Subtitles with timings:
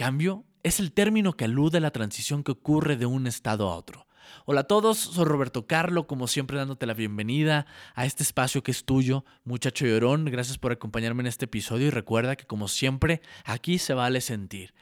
[0.00, 3.76] Cambio es el término que alude a la transición que ocurre de un estado a
[3.76, 4.06] otro.
[4.46, 8.70] Hola a todos, soy Roberto Carlo, como siempre dándote la bienvenida a este espacio que
[8.70, 10.24] es tuyo, muchacho llorón.
[10.24, 14.72] Gracias por acompañarme en este episodio y recuerda que como siempre aquí se vale sentir.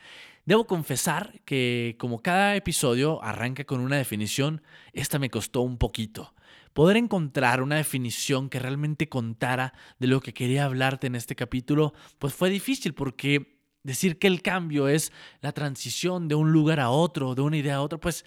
[0.44, 4.62] Debo confesar que como cada episodio arranca con una definición,
[4.92, 6.32] esta me costó un poquito.
[6.74, 11.92] Poder encontrar una definición que realmente contara de lo que quería hablarte en este capítulo,
[12.20, 13.57] pues fue difícil porque
[13.88, 17.76] Decir que el cambio es la transición de un lugar a otro, de una idea
[17.76, 18.26] a otra, pues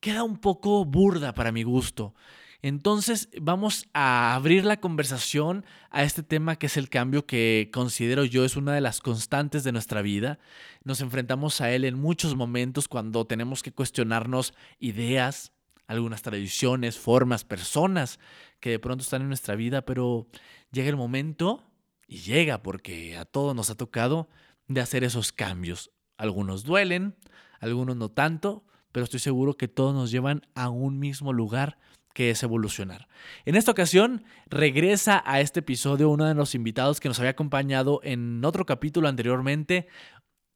[0.00, 2.14] queda un poco burda para mi gusto.
[2.60, 8.26] Entonces vamos a abrir la conversación a este tema que es el cambio que considero
[8.26, 10.38] yo es una de las constantes de nuestra vida.
[10.84, 15.52] Nos enfrentamos a él en muchos momentos cuando tenemos que cuestionarnos ideas,
[15.86, 18.20] algunas tradiciones, formas, personas
[18.60, 20.26] que de pronto están en nuestra vida, pero
[20.70, 21.64] llega el momento
[22.06, 24.28] y llega porque a todos nos ha tocado
[24.68, 25.90] de hacer esos cambios.
[26.16, 27.16] Algunos duelen,
[27.60, 31.78] algunos no tanto, pero estoy seguro que todos nos llevan a un mismo lugar
[32.14, 33.08] que es evolucionar.
[33.44, 38.00] En esta ocasión regresa a este episodio uno de los invitados que nos había acompañado
[38.02, 39.86] en otro capítulo anteriormente.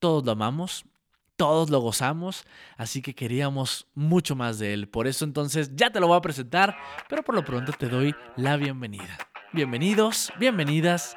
[0.00, 0.84] Todos lo amamos,
[1.36, 2.44] todos lo gozamos,
[2.76, 4.88] así que queríamos mucho más de él.
[4.88, 6.76] Por eso entonces ya te lo voy a presentar,
[7.08, 9.18] pero por lo pronto te doy la bienvenida.
[9.52, 11.16] Bienvenidos, bienvenidas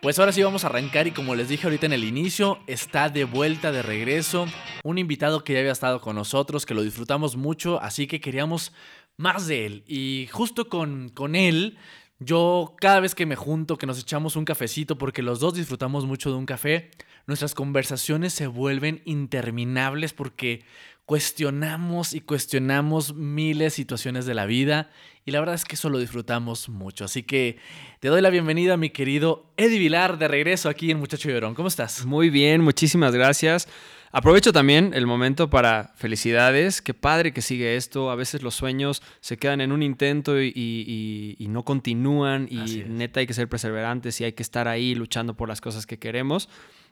[0.00, 3.08] Pues ahora sí vamos a arrancar y como les dije ahorita en el inicio, está
[3.08, 4.46] de vuelta de regreso
[4.84, 8.72] un invitado que ya había estado con nosotros, que lo disfrutamos mucho, así que queríamos
[9.16, 9.84] más de él.
[9.86, 11.78] Y justo con, con él,
[12.18, 16.06] yo cada vez que me junto, que nos echamos un cafecito, porque los dos disfrutamos
[16.06, 16.90] mucho de un café,
[17.26, 20.64] nuestras conversaciones se vuelven interminables porque
[21.04, 24.90] cuestionamos y cuestionamos miles de situaciones de la vida
[25.24, 27.04] y la verdad es que eso lo disfrutamos mucho.
[27.04, 27.56] Así que
[28.00, 31.54] te doy la bienvenida, mi querido Eddie Vilar, de regreso aquí en Muchacho Llorón.
[31.54, 32.04] ¿Cómo estás?
[32.04, 33.68] Muy bien, muchísimas gracias.
[34.10, 36.82] Aprovecho también el momento para felicidades.
[36.82, 38.10] Qué padre que sigue esto.
[38.10, 42.48] A veces los sueños se quedan en un intento y, no continúan.
[42.50, 45.86] Y neta hay que ser perseverantes y hay que estar ahí luchando por las cosas
[45.86, 46.48] que queremos.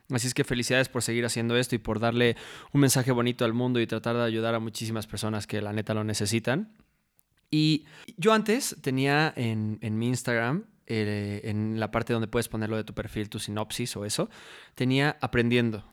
[0.08, 2.36] Así es que felicidades por seguir haciendo esto y por darle
[2.72, 5.94] un mensaje bonito al mundo y tratar de ayudar a muchísimas personas que la neta
[5.94, 6.72] lo necesitan.
[7.50, 7.84] Y
[8.16, 12.94] yo antes tenía en, mi Instagram, eh, en la parte donde puedes ponerlo de tu
[12.94, 14.30] perfil, tu sinopsis o eso,
[14.74, 15.84] tenía aprendiendo.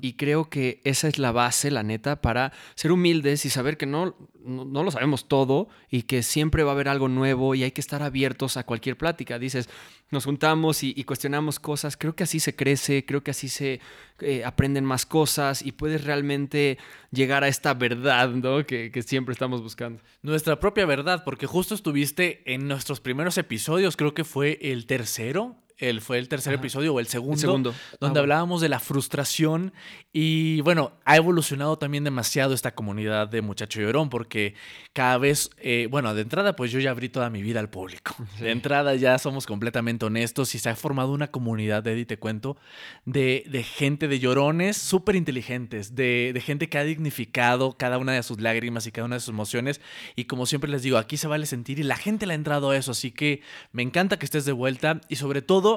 [0.00, 3.84] Y creo que esa es la base, la neta, para ser humildes y saber que
[3.84, 4.14] no,
[4.44, 7.80] no, lo sabemos todo y que siempre va a haber algo nuevo y hay que
[7.80, 9.38] estar abiertos a cualquier plática.
[9.38, 9.68] Dices,
[10.10, 11.96] nos juntamos y, cuestionamos cosas.
[11.96, 13.80] Creo que así se crece, creo que así se
[14.20, 16.78] eh, aprenden más cosas y puedes realmente
[17.10, 18.64] llegar a esta verdad ¿no?
[18.64, 20.00] que, que siempre estamos buscando.
[20.22, 25.56] Nuestra propia verdad, porque justo estuviste en nuestros primeros episodios, creo que fue el tercero
[25.78, 29.72] el, fue el tercer episodio o el segundo, donde ah, hablábamos de la frustración
[30.12, 34.54] y bueno, ha evolucionado también demasiado esta comunidad de Muchacho Llorón porque
[34.92, 38.16] cada vez, eh, bueno, de entrada pues yo ya abrí toda mi vida al público.
[38.40, 42.56] De entrada ya somos completamente honestos y se ha formado una comunidad, de te cuento,
[43.04, 48.12] de, de gente de llorones súper inteligentes, de, de gente que ha dignificado cada una
[48.12, 49.80] de sus lágrimas y cada una de sus emociones.
[50.16, 52.70] Y como siempre les digo, aquí se vale sentir y la gente le ha entrado
[52.70, 55.67] a eso, así que me encanta que estés de vuelta y sobre todo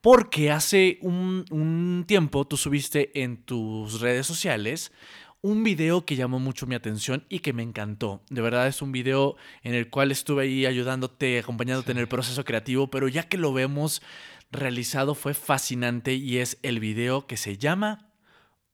[0.00, 4.92] porque hace un, tiempo tú subiste en tus redes sociales
[5.42, 8.22] un video que llamó mucho mi atención y que me encantó.
[8.28, 12.44] De verdad es un video en el cual estuve ahí ayudándote, acompañándote en el proceso
[12.44, 14.02] creativo, pero ya que lo vemos
[14.50, 18.10] realizado fue fascinante y es el video que se llama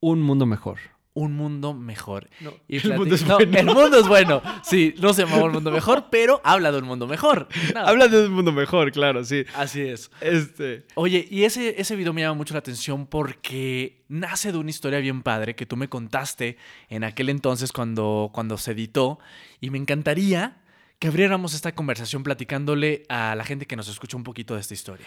[0.00, 2.28] Un Mundo Mejor un mundo mejor.
[2.68, 3.58] y el, mundo es bueno.
[3.58, 4.42] el mundo es bueno.
[4.62, 7.48] Sí, no se llama un mundo mejor, pero habla de un mundo mejor.
[7.74, 9.44] Habla de un mundo mejor, claro, sí.
[9.54, 10.10] Así es.
[10.20, 10.84] Este.
[10.94, 14.98] Oye, y ese, ese video me llama mucho la atención porque nace de una historia
[14.98, 16.58] bien padre que tú me contaste
[16.90, 19.18] en aquel entonces cuando, cuando se editó.
[19.60, 20.58] Y me encantaría
[20.98, 24.74] que abriéramos esta conversación platicándole a la gente que nos escucha un poquito de esta
[24.74, 25.06] historia.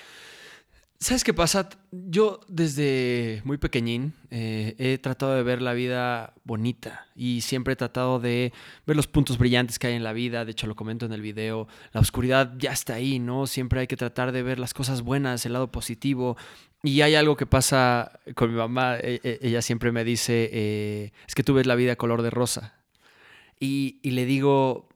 [1.02, 1.70] ¿Sabes qué pasa?
[1.92, 7.76] Yo desde muy pequeñín eh, he tratado de ver la vida bonita y siempre he
[7.78, 8.52] tratado de
[8.86, 10.44] ver los puntos brillantes que hay en la vida.
[10.44, 11.70] De hecho, lo comento en el video.
[11.94, 13.48] La oscuridad ya está ahí, ¿no?
[13.48, 16.36] Siempre hay que tratar de ver las cosas buenas, el lado positivo.
[16.84, 18.98] Y hay algo que pasa con mi mamá.
[18.98, 22.30] E, e, ella siempre me dice, eh, es que tú ves la vida color de
[22.30, 22.76] rosa.
[23.62, 24.89] y, le digo,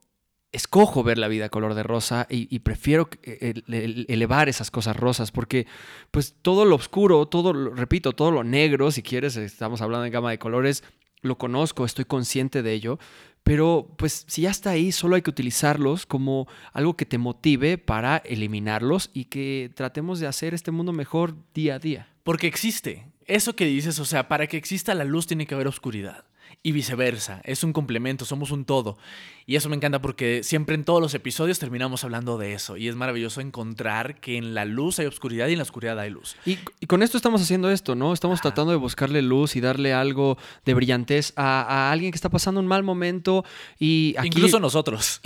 [0.53, 5.65] escojo ver la vida color de rosa y, prefiero elevar esas cosas rosas porque
[6.11, 10.29] pues todo lo oscuro, todo, repito, todo lo negro, si quieres, estamos hablando de gama
[10.29, 10.83] de colores,
[11.21, 12.99] lo conozco, estoy consciente de ello,
[13.43, 17.79] pero pues si ya está ahí, solo hay que utilizarlos como algo que te motive
[17.79, 22.07] para eliminarlos y que tratemos de hacer este mundo mejor día a día.
[22.23, 23.07] Porque existe.
[23.25, 26.25] Eso que dices, o sea, para que exista la luz tiene que haber oscuridad
[26.63, 27.41] y viceversa.
[27.43, 28.97] Es un complemento, somos un todo.
[29.45, 32.77] Y eso me encanta porque siempre en todos los episodios terminamos hablando de eso.
[32.77, 36.09] Y es maravilloso encontrar que en la luz hay oscuridad y en la oscuridad hay
[36.09, 36.37] luz.
[36.45, 36.55] Y,
[36.87, 38.13] con esto estamos haciendo esto, ¿no?
[38.13, 42.61] Estamos tratando de buscarle luz y darle algo de brillantez a, alguien que está pasando
[42.61, 43.43] un mal momento.
[43.77, 45.19] y Incluso nosotros.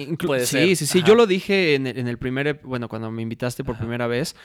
[0.46, 1.04] sí, sí, sí.
[1.04, 4.36] Yo lo dije en en el primer, bueno, cuando me invitaste por primera vez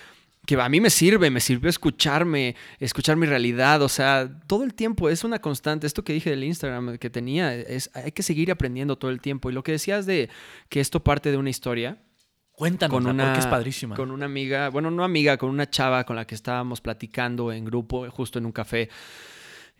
[0.44, 4.74] que a mí me sirve, me sirvió escucharme, escuchar mi realidad, o sea, todo el
[4.74, 5.86] tiempo es una constante.
[5.86, 9.50] Esto que dije del Instagram que tenía, es hay que seguir aprendiendo todo el tiempo.
[9.50, 10.28] Y lo que decías de
[10.68, 12.02] que esto parte de una historia.
[12.50, 13.96] Cuéntanos, con una, porque es padrísima.
[13.96, 17.64] Con una amiga, bueno, no amiga, con una chava con la que estábamos platicando en
[17.64, 18.90] grupo, justo en un café.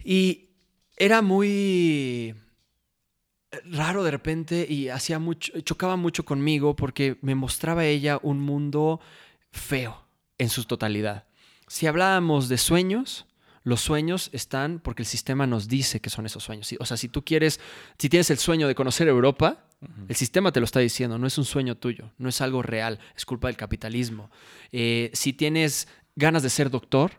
[0.05, 0.51] Y
[0.97, 2.35] era muy
[3.65, 9.01] raro de repente y hacía mucho, chocaba mucho conmigo porque me mostraba ella un mundo
[9.51, 10.02] feo
[10.43, 11.25] en su totalidad.
[11.69, 13.27] Si hablábamos de sueños,
[13.63, 16.69] los sueños están porque el sistema nos dice que son esos sueños.
[16.81, 17.61] O sea, si tú quieres,
[17.97, 19.65] si tienes el sueño de conocer Europa,
[20.09, 22.99] el sistema te lo está diciendo, no es un sueño tuyo, no es algo real,
[23.17, 24.31] es culpa del capitalismo.
[24.73, 25.87] Eh, si tienes
[26.17, 27.13] ganas de ser doctor,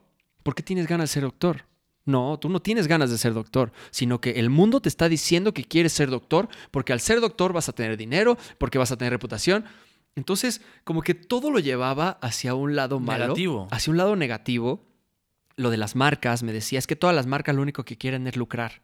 [0.43, 1.65] ¿por qué tienes ganas de ser doctor?
[2.05, 5.53] No, tú no tienes ganas de ser doctor, sino que el mundo te está diciendo
[5.53, 8.97] que quieres ser doctor porque al ser doctor vas a tener dinero, porque vas a
[8.97, 9.63] tener reputación.
[10.15, 13.67] Entonces, como que todo lo llevaba hacia un lado malo, negativo.
[13.71, 14.85] hacia un lado negativo.
[15.55, 18.25] Lo de las marcas, me decía, es que todas las marcas lo único que quieren
[18.25, 18.81] es lucrar.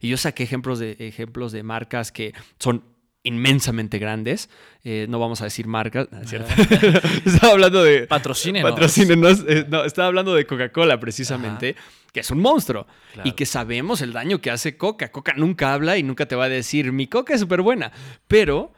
[0.00, 2.82] Y yo saqué ejemplos de, ejemplos de marcas que son
[3.22, 4.48] inmensamente grandes.
[4.84, 6.50] Eh, no vamos a decir marcas, ¿cierto?
[7.24, 8.06] estaba hablando de...
[8.06, 8.70] Patrocínenos.
[8.70, 9.44] Patrocínenos.
[9.46, 11.76] Eh, no, estaba hablando de Coca-Cola precisamente,
[12.12, 12.86] que es un monstruo.
[13.24, 15.10] Y que sabemos el daño que hace Coca.
[15.10, 17.92] Coca nunca habla y nunca te va a decir, mi Coca es súper buena.
[18.26, 18.72] Pero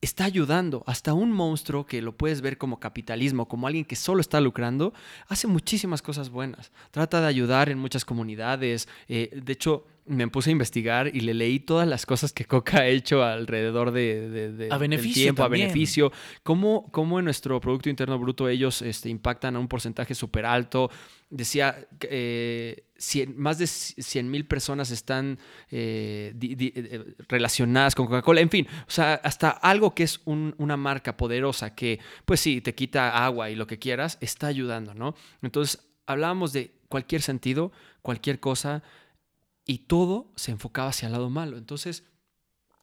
[0.00, 0.82] está ayudando.
[0.86, 4.92] Hasta un monstruo que lo puedes ver como capitalismo, como alguien que solo está lucrando,
[5.28, 6.72] hace muchísimas cosas buenas.
[6.90, 8.88] Trata de ayudar en muchas comunidades.
[9.08, 12.80] Eh, de hecho, me puse a investigar y le leí todas las cosas que Coca
[12.80, 16.12] ha hecho alrededor de, a beneficio tiempo, a beneficio.
[16.42, 20.90] Cómo, cómo, en nuestro Producto Interno Bruto ellos este, impactan a un porcentaje súper alto.
[21.28, 22.89] Decía, eh,
[23.36, 25.38] más de 100 mil personas están
[25.70, 28.40] eh, eh, relacionadas con Coca-Cola.
[28.40, 32.74] En fin, o sea, hasta algo que es una marca poderosa que, pues sí, te
[32.74, 35.14] quita agua y lo que quieras, está ayudando, ¿no?
[35.42, 38.82] Entonces, hablábamos de cualquier sentido, cualquier cosa
[39.64, 41.56] y todo se enfocaba hacia el lado malo.
[41.56, 42.04] Entonces,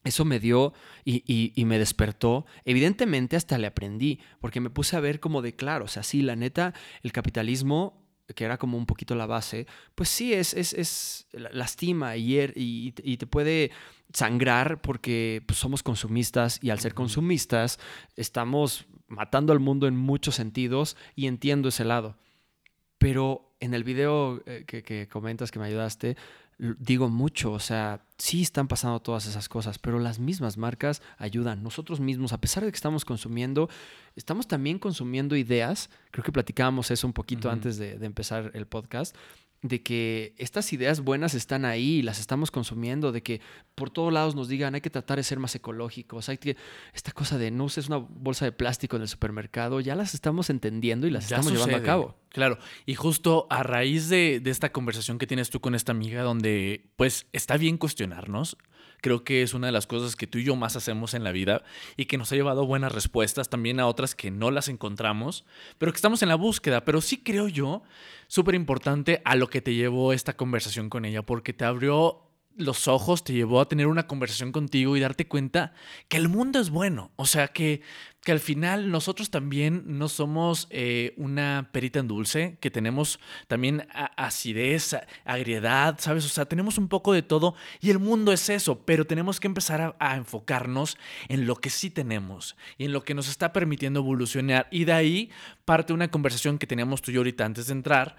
[0.03, 0.73] eso me dio
[1.03, 2.45] y, me despertó.
[2.65, 6.21] Evidentemente hasta le aprendí, porque me puse a ver como de claro, o sea, sí,
[6.21, 6.73] la neta,
[7.03, 12.17] el capitalismo, que era como un poquito la base, pues sí, es, es, es lastima
[12.17, 13.71] y, y, te puede
[14.13, 17.79] sangrar porque pues, somos consumistas y al ser consumistas
[18.15, 22.17] estamos matando al mundo en muchos sentidos y entiendo ese lado.
[22.97, 26.17] Pero en el video eh, que, que comentas que me ayudaste,
[26.57, 31.61] digo mucho, o sea, sí están pasando todas esas cosas, pero las mismas marcas ayudan.
[31.61, 33.69] Nosotros mismos, a pesar de que estamos consumiendo,
[34.15, 35.89] estamos también consumiendo ideas.
[36.11, 39.15] Creo que platicábamos eso un poquito antes de, de, empezar el podcast
[39.61, 43.41] de que estas ideas buenas están ahí y las estamos consumiendo, de que
[43.75, 46.57] por todos lados nos digan hay que tratar de ser más ecológicos, hay que,
[46.93, 50.49] esta cosa de no uses una bolsa de plástico en el supermercado, ya las estamos
[50.49, 52.15] entendiendo y las estamos llevando a cabo.
[52.29, 56.21] Claro, y justo a raíz de, de esta conversación que tienes tú con esta amiga,
[56.21, 58.57] donde pues está bien cuestionarnos,
[59.01, 61.31] creo que es una de las cosas que tú y yo más hacemos en la
[61.31, 61.63] vida
[61.95, 65.45] y que nos ha llevado buenas respuestas también a otras que no las encontramos,
[65.77, 66.85] pero que estamos en la búsqueda.
[66.85, 67.83] Pero sí creo yo,
[68.27, 72.26] súper importante a lo que te llevó esta conversación con ella, porque te abrió
[72.57, 75.73] los ojos te llevó a tener una conversación contigo y darte cuenta
[76.09, 77.11] que el mundo es bueno.
[77.15, 77.81] O sea, que,
[78.23, 83.87] que al final nosotros también no somos eh, una perita en dulce, que tenemos también
[84.17, 86.25] acidez, agriedad, ¿sabes?
[86.25, 89.47] O sea, tenemos un poco de todo y el mundo es eso, pero tenemos que
[89.47, 90.97] empezar a, enfocarnos
[91.27, 94.67] en lo que sí tenemos y en lo que nos está permitiendo evolucionar.
[94.71, 95.31] Y de ahí
[95.63, 98.15] parte una conversación que teníamos tú y yo ahorita antes de entrar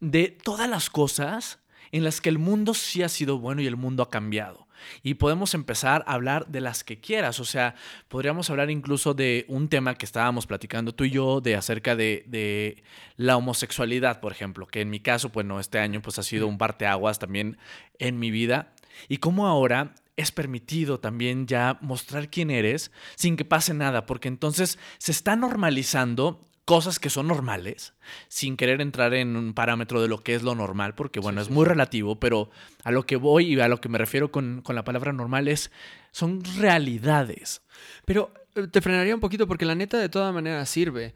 [0.00, 1.59] de todas las cosas
[1.92, 4.66] en las que el mundo sí ha sido bueno y el mundo ha cambiado.
[5.02, 7.40] Y podemos empezar a hablar de las que quieras.
[7.40, 7.74] O sea,
[8.08, 12.82] podríamos hablar incluso de un tema que estábamos platicando tú y yo, de acerca de,
[13.16, 16.46] la homosexualidad, por ejemplo, que en mi caso, pues no, este año pues ha sido
[16.46, 17.58] un parteaguas también
[17.98, 18.72] en mi vida.
[19.08, 24.28] Y cómo ahora es permitido también ya mostrar quién eres sin que pase nada, porque
[24.28, 27.94] entonces se está normalizando cosas que son normales,
[28.28, 31.50] sin querer entrar en un parámetro de lo que es lo normal, porque bueno, es
[31.50, 32.50] muy relativo, pero
[32.84, 35.70] a lo que voy y a lo que me refiero con, la palabra normal es,
[36.12, 37.62] son realidades.
[38.04, 41.14] Pero eh, te frenaría un poquito porque la neta de todas maneras sirve.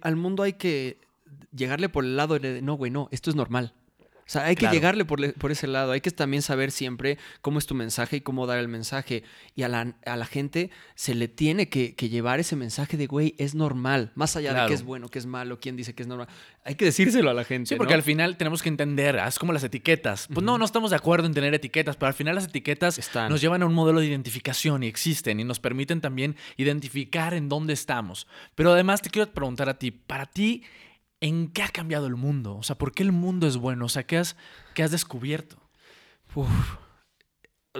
[0.00, 0.98] al mundo hay que
[1.54, 3.74] llegarle por el lado de, no, güey, no, esto es normal.
[4.28, 5.92] O sea, hay que llegarle por, ese lado.
[5.92, 9.22] Hay que también saber siempre cómo es tu mensaje y cómo dar el mensaje.
[9.56, 13.34] Y a la, a la gente se le tiene que, llevar ese mensaje de, güey,
[13.38, 14.12] es normal.
[14.16, 16.28] Más allá de que es bueno, que es malo, quién dice que es normal.
[16.62, 17.70] Hay que decírselo a la gente.
[17.70, 20.28] Sí, porque al final tenemos que entender, es como las etiquetas.
[20.30, 23.40] Pues no, no estamos de acuerdo en tener etiquetas, pero al final las etiquetas nos
[23.40, 27.72] llevan a un modelo de identificación y existen y nos permiten también identificar en dónde
[27.72, 28.26] estamos.
[28.54, 30.64] Pero además te quiero preguntar a ti, para ti,
[31.20, 32.56] ¿en qué ha cambiado el mundo?
[32.56, 33.86] O sea, ¿por qué el mundo es bueno?
[33.86, 34.36] O sea, ¿qué has,
[34.76, 35.56] has descubierto?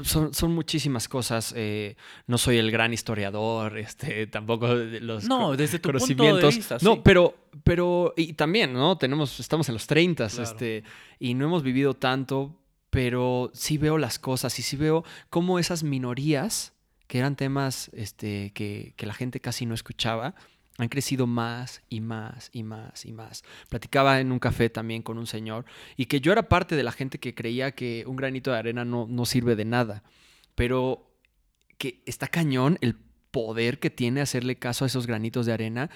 [0.02, 1.52] Son, muchísimas cosas.
[1.57, 6.54] Eh, no soy el gran historiador, este, tampoco los no, desde tu conocimientos.
[6.54, 8.97] Punto de no, pero, pero, y también, ¿no?
[8.97, 10.85] Tenemos, estamos en los 30, este,
[11.18, 12.54] y no hemos vivido tanto,
[12.90, 16.75] pero sí veo las cosas y sí veo cómo esas minorías,
[17.07, 20.35] que eran temas este, que, que la gente casi no escuchaba,
[20.78, 23.42] han crecido más y más y más y más.
[23.68, 25.64] Platicaba en un café también con un señor
[25.97, 28.85] y que yo era parte de la gente que creía que un granito de arena
[28.85, 30.04] no, no sirve de nada,
[30.54, 31.11] pero
[31.78, 32.94] que está cañón el
[33.32, 35.90] poder que tiene hacerle caso a esos granitos de arena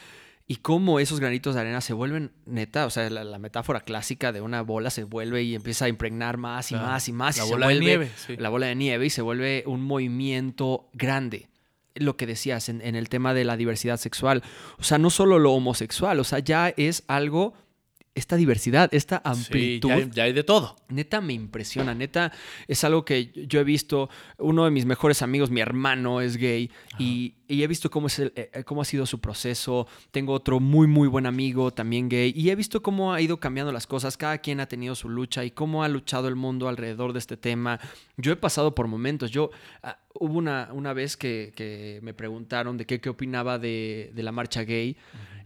[0.49, 4.41] y cómo esos granitos de arena se vuelven neta, o sea, la, metáfora clásica de
[4.41, 7.39] una bola se vuelve y empieza a impregnar más y más y más.
[7.39, 8.11] La y bola de nieve.
[8.37, 11.52] La bola de nieve y se vuelve un movimiento grande
[11.95, 14.43] lo que decías en, el tema de la diversidad sexual.
[14.79, 17.55] O sea, no solo lo homosexual, o sea, ya es algo
[18.15, 19.89] esta diversidad, esta amplitud.
[20.13, 20.77] ya, hay, de todo.
[20.89, 22.31] Neta me impresiona, neta
[22.69, 24.11] es algo que yo he visto.
[24.39, 28.33] Uno de mis mejores amigos, mi hermano, es gay y, he visto cómo, es eh,
[28.35, 29.87] eh, cómo ha sido su proceso.
[30.11, 33.73] Tengo otro muy, muy buen amigo, también gay, y he visto cómo ha ido cambiando
[33.73, 34.17] las cosas.
[34.19, 37.39] Cada quien ha tenido su lucha y cómo ha luchado el mundo alrededor de este
[37.39, 37.81] tema.
[38.19, 39.31] Yo he pasado por momentos.
[39.31, 39.51] Yo
[39.83, 44.65] ah, hubo una, una vez que, me preguntaron de qué, qué opinaba de, la marcha
[44.65, 44.97] gay.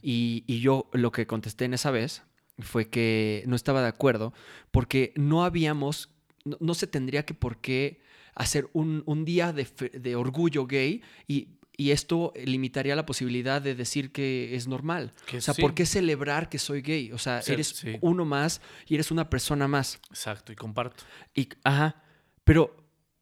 [0.03, 2.23] y, y yo lo que contesté en esa vez
[2.59, 4.33] fue que no estaba de acuerdo
[4.71, 6.11] porque no habíamos,
[6.45, 8.01] no, se tendría que por qué
[8.35, 11.49] hacer un, día de, orgullo gay y,
[11.79, 15.13] esto limitaría la posibilidad de decir que es normal.
[15.37, 17.13] o sea, ¿por qué celebrar que soy gay?
[17.13, 20.01] O sea, eres uno más y eres una persona más.
[20.09, 21.05] Exacto, y comparto.
[21.35, 22.03] Y, ajá,
[22.45, 22.75] pero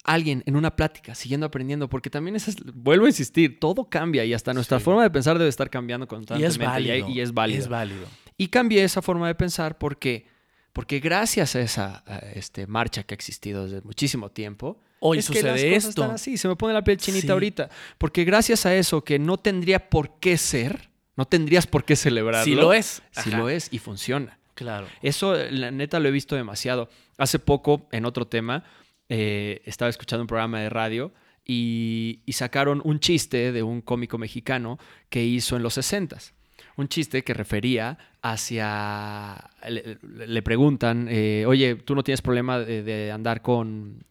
[0.04, 4.34] alguien en una plática, siguiendo aprendiendo, porque también es, vuelvo a insistir, todo cambia y
[4.34, 6.62] hasta nuestra forma de pensar debe estar cambiando constantemente.
[6.62, 7.08] Y es válido.
[7.08, 7.58] Y, es válido.
[7.58, 8.06] Es válido.
[8.36, 10.26] Y cambié esa forma de pensar porque,
[10.72, 15.42] porque gracias a esa este, marcha que ha existido desde muchísimo tiempo, Hoy es sucede
[15.42, 16.02] que las esto.
[16.02, 17.68] Están así, se me pone la piel chinita ahorita.
[17.98, 22.44] Porque gracias a eso que no tendría por qué ser, no tendrías por qué celebrarlo.
[22.44, 23.02] Si lo es.
[23.10, 24.38] Si lo es y funciona.
[24.54, 24.86] Claro.
[25.02, 26.88] Eso, la neta, lo he visto demasiado.
[27.18, 28.64] Hace poco, en otro tema,
[29.10, 31.12] eh, estaba escuchando un programa de radio
[31.44, 34.78] y, y, sacaron un chiste de un cómico mexicano
[35.10, 36.32] que hizo en los 60s
[36.76, 39.50] un chiste que refería hacia...
[39.68, 44.04] Le, preguntan, eh, oye, tú no tienes problema de, andar con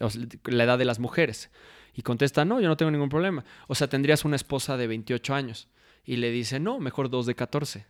[0.45, 1.49] la edad de las mujeres.
[1.95, 3.43] Y contesta, no, yo no tengo ningún problema.
[3.67, 5.67] O sea, tendrías una esposa de 28 años.
[6.05, 7.85] Y le dice, no, mejor dos de 14.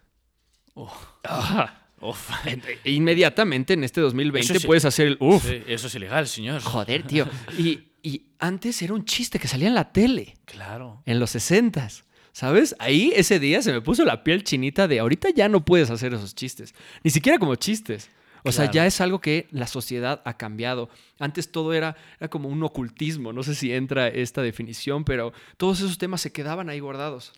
[2.84, 5.50] Inmediatamente en este 2020 puedes hacer el uff.
[5.68, 6.62] eso es ilegal, señor.
[6.62, 7.27] Joder, tío.
[7.58, 10.36] Y, y, antes era un chiste que salía en la tele.
[10.46, 11.01] Claro.
[11.06, 12.03] En los 60s.
[12.34, 12.75] ¿Sabes?
[12.80, 16.16] Ahí ese día se me puso la piel chinita de ahorita ya no puedes hacer
[16.16, 16.74] esos chistes.
[17.04, 18.10] Ni siquiera como chistes.
[18.44, 20.90] O sea, ya es algo que la sociedad ha cambiado.
[21.18, 23.32] Antes todo era, era como un ocultismo.
[23.32, 27.32] No sé si entra esta definición, pero todos esos temas se quedaban ahí guardados.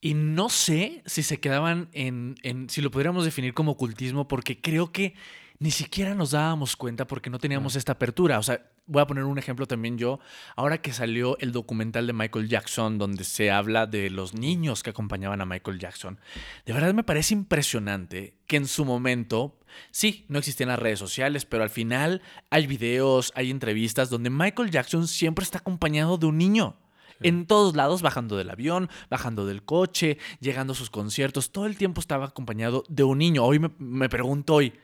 [0.00, 4.60] Y no sé si se quedaban en, en, si lo pudiéramos definir como ocultismo, porque
[4.60, 5.14] creo que
[5.58, 8.38] ni siquiera nos dábamos cuenta porque no teníamos esta apertura.
[8.38, 10.20] O sea, voy a poner un ejemplo también yo.
[10.54, 14.90] Ahora que salió el documental de Michael Jackson, donde se habla de los niños que
[14.90, 16.18] acompañaban a Michael Jackson,
[16.64, 19.58] de verdad me parece impresionante que en su momento,
[19.90, 24.70] sí, no existían las redes sociales, pero al final hay videos, hay entrevistas donde Michael
[24.70, 26.76] Jackson siempre está acompañado de un niño.
[27.22, 31.78] En todos lados, bajando del avión, bajando del coche, llegando a sus conciertos, todo el
[31.78, 33.42] tiempo estaba acompañado de un niño.
[33.42, 34.74] Hoy me, me pregunto hoy,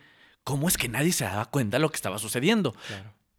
[0.44, 2.74] ¿cómo es que nadie se daba cuenta de lo que estaba sucediendo?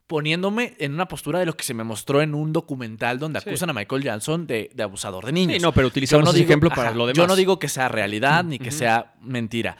[0.06, 3.50] poniéndome en una postura de lo que se me mostró en un documental donde Sí.
[3.50, 5.56] acusan a Michael Jackson de, de abusador de niños.
[5.56, 7.18] Sí, no, pero utilizamos no ese digo- ejemplo para ajá, lo demás.
[7.18, 9.78] Yo no digo que sea realidad ni que sea mentira.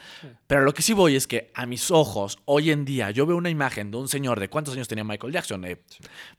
[0.48, 3.36] Pero lo que sí voy es que a mis ojos, hoy en día, yo veo
[3.36, 5.84] una imagen de un señor de cuántos años tenía Michael Jackson, de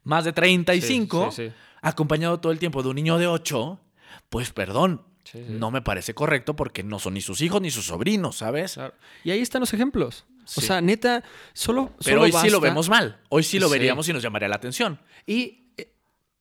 [0.03, 1.55] más de 35, Sí, sí, sí.
[1.81, 3.79] acompañado todo el tiempo de un niño de 8,
[4.29, 5.03] pues perdón,
[5.47, 8.73] no me parece correcto porque no son ni sus hijos ni sus sobrinos, ¿sabes?
[8.73, 8.93] Claro.
[9.23, 10.25] Y ahí están los ejemplos.
[10.55, 11.23] O sea, neta,
[11.53, 11.91] solo.
[12.03, 13.19] Pero solo hoy sí lo vemos mal.
[13.29, 13.73] Hoy sí lo Sí.
[13.73, 14.99] veríamos y nos llamaría la atención.
[15.25, 15.91] Y, eh,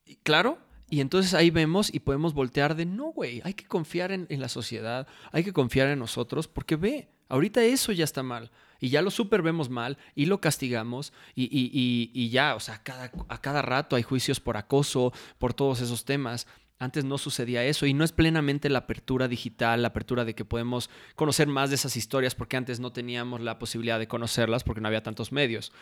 [0.06, 0.58] y claro,
[0.90, 4.40] y entonces ahí vemos y podemos voltear de, no, güey, hay que confiar en, en
[4.40, 8.50] la sociedad, hay que confiar en nosotros, porque ve, ahorita eso ya está mal.
[8.80, 12.60] Y ya lo super vemos mal y lo castigamos y, y- y- y ya, o
[12.60, 16.46] sea, cada, a cada rato hay juicios por acoso, por todos esos temas.
[16.78, 20.44] Antes no sucedía eso y no es plenamente la apertura digital, la apertura de que
[20.44, 24.80] podemos conocer más de esas historias porque antes no teníamos la posibilidad de conocerlas porque
[24.80, 25.72] no había tantos medios.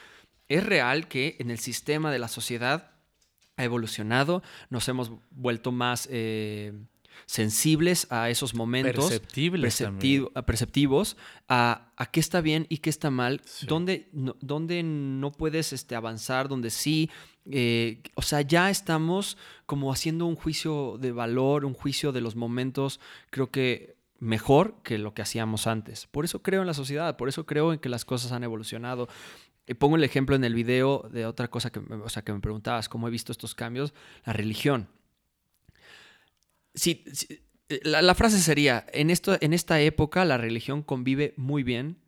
[0.48, 2.90] Es real que en el sistema de la sociedad
[3.56, 6.72] ha evolucionado, nos hemos vuelto más eh,
[7.26, 9.04] sensibles a esos momentos.
[9.10, 9.82] Perceptibles
[10.46, 11.16] perceptivos
[11.48, 13.66] a, a qué está bien y qué está mal, Sí.
[13.66, 17.10] dónde, no, dónde no puedes este, avanzar, donde sí.
[17.50, 22.36] eh, o sea, ya estamos como haciendo un juicio de valor, un juicio de los
[22.36, 23.00] momentos,
[23.30, 26.06] creo que mejor que lo que hacíamos antes.
[26.06, 29.08] Por eso creo en la sociedad, por eso creo en que las cosas han evolucionado.
[29.66, 32.40] Y pongo el ejemplo en el video de otra cosa que, o sea, que me
[32.40, 34.88] preguntabas, cómo he visto estos cambios, la religión.
[36.74, 37.04] Sí,
[37.68, 41.98] eh, la, la frase sería, en, esto, en esta época la religión convive muy bien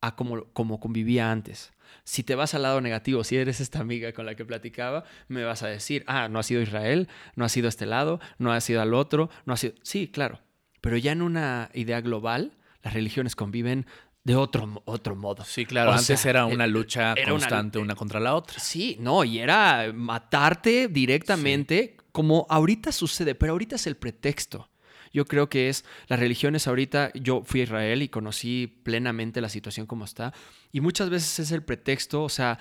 [0.00, 1.72] a como, como convivía antes.
[2.04, 5.44] Si te vas al lado negativo, si eres esta amiga con la que platicaba, me
[5.44, 8.60] vas a decir, ah, no ha sido Israel, no ha sido este lado, no ha
[8.60, 9.74] sido al otro, no ha sido...
[9.82, 10.40] Sí, claro,
[10.82, 12.52] pero ya en una idea global,
[12.82, 13.86] las religiones conviven
[14.24, 15.44] de otro, otro modo.
[15.44, 15.90] Sí, claro.
[15.90, 18.58] O antes sea, era eh, una lucha era constante una, contra la otra.
[18.58, 24.70] Sí, no, y era matarte directamente como ahorita sucede, pero ahorita es el pretexto.
[25.12, 29.48] Yo creo que es las religiones ahorita, yo fui a Israel y conocí plenamente la
[29.48, 30.32] situación como está,
[30.70, 32.60] y muchas veces es el pretexto, o sea,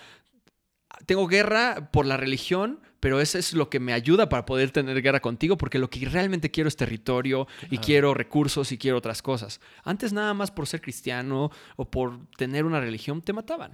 [1.06, 5.00] tengo guerra por la religión, pero eso es lo que me ayuda para poder tener
[5.04, 9.22] guerra contigo, porque lo que realmente quiero es territorio y quiero recursos y quiero otras
[9.22, 9.62] cosas.
[9.84, 13.74] Antes nada más por ser cristiano o por tener una religión te mataban.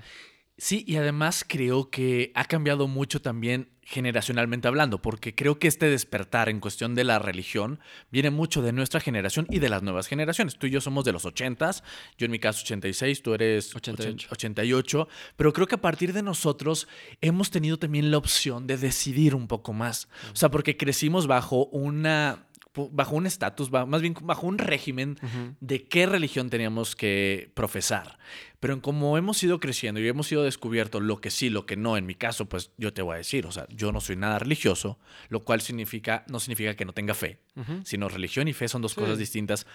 [0.59, 5.89] Sí, y además creo que ha cambiado mucho también generacionalmente hablando, porque creo que este
[5.89, 7.79] despertar en cuestión de la religión
[8.11, 10.57] viene mucho de nuestra generación y de las nuevas generaciones.
[10.57, 11.81] Tú y yo somos de los 80s,
[12.17, 14.27] yo en mi caso 86, tú eres 88.
[14.31, 16.87] 88, pero creo que a partir de nosotros
[17.21, 20.09] hemos tenido también la opción de decidir un poco más.
[20.33, 22.48] O sea, porque crecimos bajo una
[22.91, 25.17] bajo un estatus, más bien bajo un régimen
[25.59, 28.17] de qué religión teníamos que profesar.
[28.59, 31.77] Pero en como hemos ido creciendo y hemos ido descubierto lo que sí, lo que
[31.77, 34.15] no, en mi caso, pues yo te voy a decir, o sea, yo no soy
[34.17, 37.39] nada religioso, lo cual significa, no significa que no tenga fe,
[37.83, 38.99] sino religión y fe son dos Sí.
[38.99, 39.65] cosas distintas.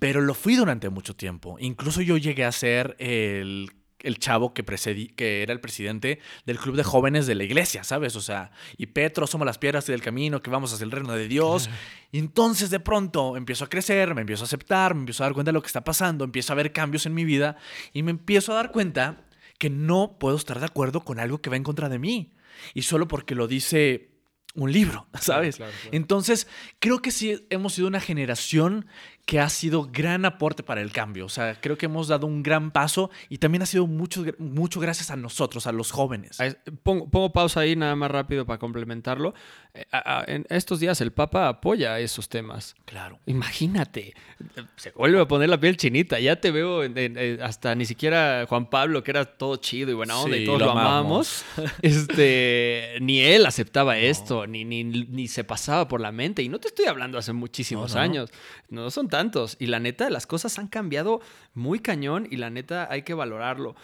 [0.00, 1.56] Pero lo fui durante mucho tiempo.
[1.60, 6.58] Incluso yo llegué a ser el, el chavo que, precedí, que era el presidente del
[6.58, 8.14] club de jóvenes de la iglesia, ¿sabes?
[8.16, 11.28] O sea, y Petro, somos las piedras del camino que vamos hacia el reino de
[11.28, 11.68] Dios.
[12.12, 15.34] Y entonces de pronto empiezo a crecer, me empiezo a aceptar, me empiezo a dar
[15.34, 17.56] cuenta de lo que está pasando, empiezo a ver cambios en mi vida
[17.92, 19.24] y me empiezo a dar cuenta
[19.58, 22.32] que no puedo estar de acuerdo con algo que va en contra de mí.
[22.74, 24.10] Y solo porque lo dice
[24.54, 25.56] un libro, ¿sabes?
[25.56, 25.96] claro, claro.
[25.96, 26.46] Entonces,
[26.78, 28.86] creo que sí hemos sido una generación
[29.28, 31.26] que ha sido gran aporte para el cambio.
[31.26, 34.80] O sea, creo que hemos dado un gran paso y también ha sido mucho, mucho
[34.80, 36.38] gracias a nosotros, a los jóvenes.
[36.82, 39.34] Pongo, pongo pausa ahí nada más rápido para complementarlo.
[39.74, 39.84] Eh,
[40.28, 42.74] En estos días el Papa apoya esos temas.
[42.86, 43.18] Claro.
[43.26, 44.14] Imagínate,
[44.76, 46.18] se vuelve a poner la piel chinita.
[46.18, 49.90] Ya te veo en- en- en- hasta ni siquiera Juan Pablo, que era todo chido
[49.90, 51.44] y buena onda Sí, y todos lo amamos.
[51.82, 56.42] Este, ni él aceptaba esto, ni, ni, ni se pasaba por la mente.
[56.42, 58.02] Y no te estoy hablando hace muchísimos No, no.
[58.02, 58.30] años.
[58.70, 59.56] No son tantos.
[59.58, 61.20] Y la neta, las cosas han cambiado
[61.52, 63.74] muy cañón y la neta hay que valorarlo.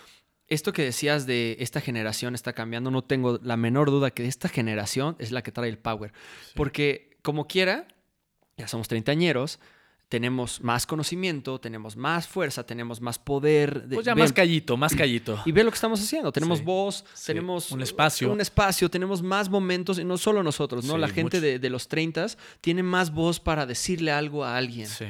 [0.46, 4.48] Esto que decías de esta generación está cambiando, no tengo la menor duda que esta
[4.48, 6.12] generación es la que trae el power.
[6.54, 7.88] Porque como quiera,
[8.56, 9.58] ya somos treintañeros,
[10.14, 13.88] tenemos más conocimiento, tenemos más fuerza, tenemos más poder.
[13.88, 15.42] de- Pues ya ve- más callito, más callito.
[15.44, 16.31] y ve lo que estamos haciendo.
[16.31, 17.27] Tenemos Sí, voz, sí.
[17.27, 18.31] tenemos Un espacio.
[18.33, 20.94] Un espacio, tenemos más momentos, y no solo nosotros, ¿no?
[20.94, 22.27] Sí, la gente de, de los 30
[22.61, 24.87] tiene más voz para decirle algo a alguien.
[24.87, 25.07] Sí.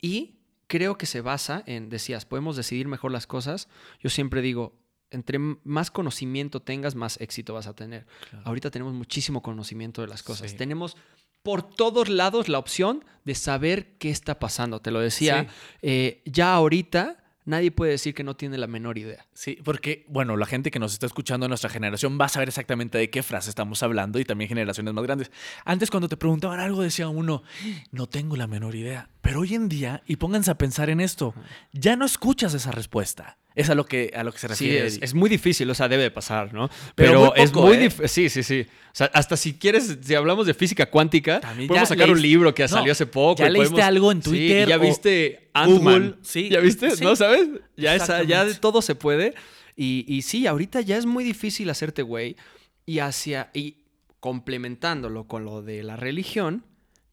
[0.00, 0.36] Y
[0.68, 3.68] creo que se basa en, decías, podemos decidir mejor las cosas.
[4.00, 4.72] Yo siempre digo,
[5.10, 8.06] entre más conocimiento tengas, más éxito vas a tener.
[8.44, 10.56] Ahorita tenemos muchísimo conocimiento de las cosas.
[10.56, 10.96] Tenemos
[11.46, 14.80] por todos lados la opción de saber qué está pasando.
[14.80, 15.48] Te lo decía, Sí.
[15.82, 19.24] eh, ya ahorita nadie puede decir que no tiene la menor idea.
[19.32, 22.48] Sí, porque, bueno, la gente que nos está escuchando de nuestra generación va a saber
[22.48, 25.30] exactamente de qué frase estamos hablando y también generaciones más grandes.
[25.64, 27.44] Antes, cuando te preguntaban algo, decía uno,
[27.92, 29.08] no tengo la menor idea.
[29.20, 31.32] Pero hoy en día, y pónganse a pensar en esto,
[31.72, 33.38] ya no escuchas esa respuesta.
[33.56, 34.90] Es a lo que, a lo que se refiere.
[34.90, 36.68] Sí, es, muy difícil, o sea, debe de pasar, ¿no?
[36.94, 37.78] Pero, es muy ¿eh?
[37.78, 38.08] difícil.
[38.08, 38.66] Sí, sí, sí.
[38.68, 42.68] O sea, hasta si quieres, si hablamos de física cuántica, podemos sacar un libro que
[42.68, 43.42] salió hace poco.
[43.42, 44.68] Ya leíste algo en Twitter.
[44.68, 46.16] ya viste Google.
[46.20, 46.50] Sí.
[46.50, 46.88] ¿Ya viste?
[47.00, 47.48] ¿No sabes?
[47.76, 49.34] Ya, ya de todo se puede.
[49.74, 52.36] Y, y sí, ahorita ya es muy difícil hacerte güey.
[52.84, 53.50] Y hacia.
[53.54, 53.78] Y
[54.20, 56.64] complementándolo con lo de la religión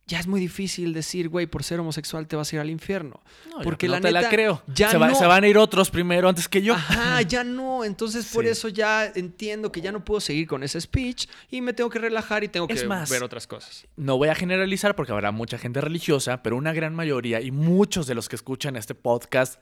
[0.06, 3.22] ya es muy difícil decir, güey, por ser homosexual te vas a ir al infierno.
[3.63, 4.62] porque la te la creo.
[4.68, 6.74] Ya se, se, van a ir otros primero antes que yo.
[6.74, 7.86] Ajá, ya no.
[7.86, 11.74] Entonces, por eso ya entiendo que ya no puedo seguir con ese speech y me
[11.74, 12.74] tengo que relajar y tengo que
[13.10, 13.88] ver otras cosas.
[13.96, 18.06] No voy a generalizar porque habrá mucha gente religiosa, pero una gran mayoría y muchos
[18.06, 19.62] de los que escuchan este podcast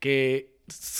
[0.00, 0.51] que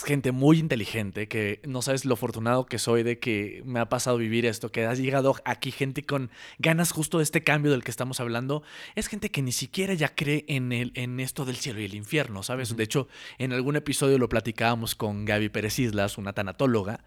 [0.05, 4.17] gente muy inteligente, que no sabes lo afortunado que soy de que me ha pasado
[4.17, 7.91] vivir esto, que has llegado aquí gente con ganas justo de este cambio del que
[7.91, 8.63] estamos hablando,
[8.95, 11.95] es gente que ni siquiera ya cree en, el, en esto del cielo y el
[11.95, 12.77] infierno, ¿sabes?
[12.77, 17.05] De hecho, en algún episodio lo platicábamos con Gaby Pérez Islas, una tanatóloga,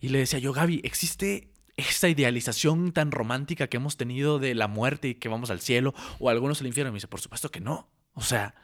[0.00, 4.68] y le decía yo, Gaby, ¿existe esta idealización tan romántica que hemos tenido de la
[4.68, 6.90] muerte y que vamos al cielo o algunos al infierno?
[6.90, 7.90] Y me dice, por supuesto que no.
[8.14, 8.54] O sea,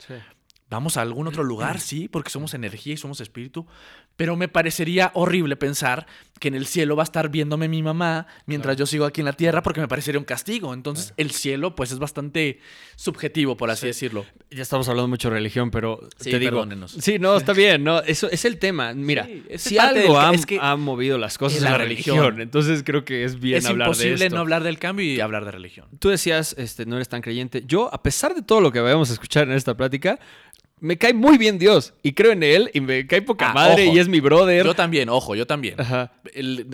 [0.73, 3.67] Vamos a algún otro lugar, sí, porque somos energía y somos espíritu,
[4.15, 6.07] pero me parecería horrible pensar
[6.39, 9.25] que en el cielo va a estar viéndome mi mamá mientras yo sigo aquí en
[9.25, 10.73] la tierra porque me parecería un castigo.
[10.73, 12.59] Entonces, el cielo pues es bastante
[12.95, 14.25] subjetivo, por así decirlo.
[14.49, 17.99] Ya estamos hablando mucho de religión, pero sí, te digo, Sí, no, está bien, no,
[17.99, 18.95] eso es el tema.
[18.95, 22.41] Mira, si algo ha, es que ha, movido las cosas es la, religión.
[22.41, 24.03] entonces creo que es bien hablar de esto.
[24.03, 25.87] Es imposible no hablar del cambio y hablar de religión.
[25.99, 27.63] Tú decías, este, no eres tan creyente.
[27.67, 30.19] Yo, a pesar de todo lo que vamos a escuchar en esta plática,
[30.83, 33.85] me cae muy bien Dios y creo en él y me cae poca ah, madre
[33.85, 34.65] y es mi brother.
[34.65, 35.77] Yo también, ojo, yo también.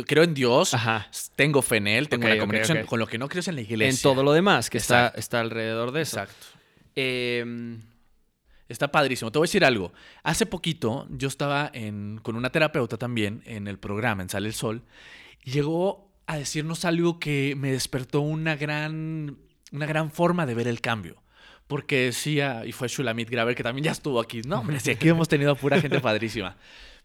[0.08, 0.76] creo en Dios,
[1.36, 2.88] tengo fe en él, tengo una conexión.
[2.88, 3.88] Con lo que no creo es en la iglesia.
[3.88, 6.22] En todo lo demás que está, está alrededor de eso.
[6.22, 6.48] Exacto.
[6.96, 7.82] Em,
[8.68, 9.32] está padrísimo.
[9.32, 9.94] Te voy a decir algo.
[10.24, 11.72] Hace poquito yo estaba
[12.24, 14.82] con una terapeuta también en el programa, en Sale el Sol,
[15.46, 19.38] y llegó a decirnos algo que me despertó una gran,
[19.72, 21.22] una gran forma de ver el cambio
[21.70, 25.08] porque decía, y fue Shulamit Graver, que también ya estuvo aquí, no, hombre, sí, aquí
[25.10, 26.58] hemos tenido pura gente padrísima,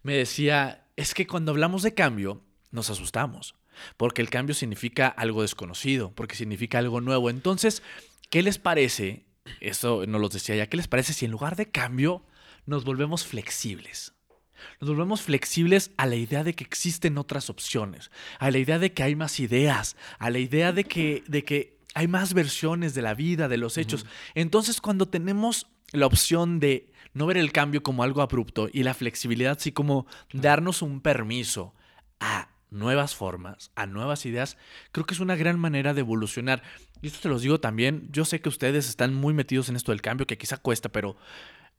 [0.02, 3.56] me decía, es que cuando hablamos de cambio, nos asustamos,
[3.98, 7.28] porque el cambio significa algo desconocido, porque significa algo nuevo.
[7.28, 7.82] Entonces,
[8.30, 9.26] ¿qué les parece?
[9.60, 12.24] Eso no lo decía ya, ¿qué les parece si en lugar de cambio
[12.64, 14.14] nos volvemos flexibles?
[14.80, 18.94] Nos volvemos flexibles a la idea de que existen otras opciones, a la idea de
[18.94, 23.02] que hay más ideas, a la idea de que, de que hay más versiones de
[23.02, 24.04] la vida, de los hechos.
[24.34, 28.94] Entonces, cuando tenemos la opción de no ver el cambio como algo abrupto y la
[28.94, 31.72] flexibilidad, sí como darnos un permiso
[32.18, 34.56] a nuevas formas, a nuevas ideas,
[34.90, 36.62] creo que es una gran manera de evolucionar.
[37.00, 39.92] Y esto te los digo también, yo sé que ustedes están muy metidos en esto
[39.92, 41.16] del cambio, que quizá cuesta, pero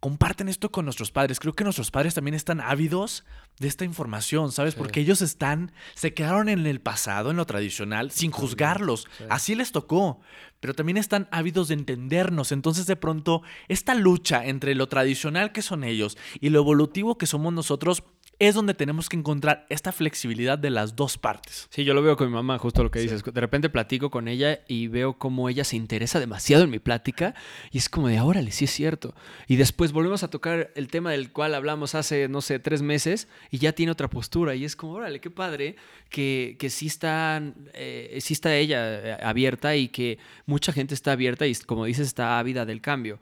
[0.05, 1.39] comparten esto con nuestros padres.
[1.39, 3.25] Creo que nuestros padres también están ávidos
[3.57, 4.75] de esta información, ¿sabes?
[4.75, 9.07] Porque ellos están, se quedaron en el pasado, en lo tradicional, sin juzgarlos.
[9.31, 10.19] Así les tocó.
[10.59, 12.51] Pero también están ávidos de entendernos.
[12.51, 17.25] Entonces, de pronto, esta lucha entre lo tradicional que son ellos y lo evolutivo que
[17.25, 18.03] somos nosotros
[18.39, 21.67] es donde tenemos que encontrar esta flexibilidad de las dos partes.
[21.69, 23.23] Sí, yo lo veo con mi mamá, justo lo que dices.
[23.23, 27.33] De repente platico con ella y veo cómo ella se interesa demasiado en mi plática
[27.71, 29.15] y es como de, órale, sí es cierto.
[29.47, 33.27] Y después volvemos a tocar el tema del cual hablamos hace, no sé, tres meses
[33.51, 35.77] y ya tiene otra postura y es como, órale, qué padre
[36.09, 37.41] que, que sí, está,
[37.73, 42.07] eh, sí está ella eh, abierta y que mucha gente está abierta y, como dices,
[42.07, 43.19] está ávida del cambio.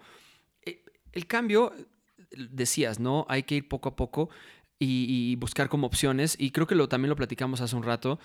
[0.66, 1.72] Eh, el cambio,
[2.32, 3.28] decías, ¿no?
[3.30, 4.30] Hay que ir poco a poco
[4.84, 6.36] y, buscar como opciones.
[6.40, 8.20] Y creo que lo, también lo platicamos hace un rato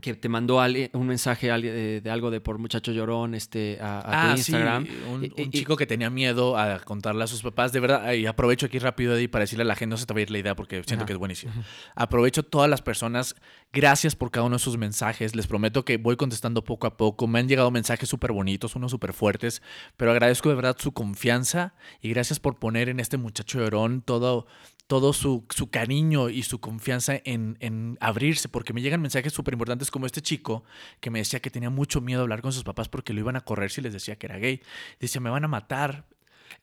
[0.00, 0.60] que te mandó
[0.94, 4.86] un mensaje de, algo de por muchacho llorón este, a, tu ah, Instagram.
[5.08, 7.72] un, chico que tenía miedo a contarle a sus papás.
[7.72, 10.12] De verdad, y aprovecho aquí rápido Eddie, para decirle a la gente, no se te
[10.12, 11.52] va a ir la idea porque siento que es buenísimo.
[11.94, 13.36] Aprovecho todas las personas.
[13.72, 15.36] Gracias por cada uno de sus mensajes.
[15.36, 17.28] Les prometo que voy contestando poco a poco.
[17.28, 19.62] Me han llegado mensajes súper bonitos, unos súper fuertes,
[19.96, 24.46] pero agradezco de verdad su confianza y gracias por poner en este muchacho llorón todo
[24.86, 30.06] todo su, cariño y su confianza en, abrirse, porque me llegan mensajes súper importantes como
[30.06, 30.64] este chico
[31.00, 33.36] que me decía que tenía mucho miedo a hablar con sus papás porque lo iban
[33.36, 34.60] a correr si les decía que era gay.
[35.00, 36.06] Dice, me van a matar.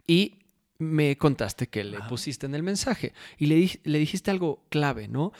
[0.05, 0.39] Y
[0.77, 5.33] me contaste que le pusiste en el mensaje y le, le dijiste algo clave, ¿no?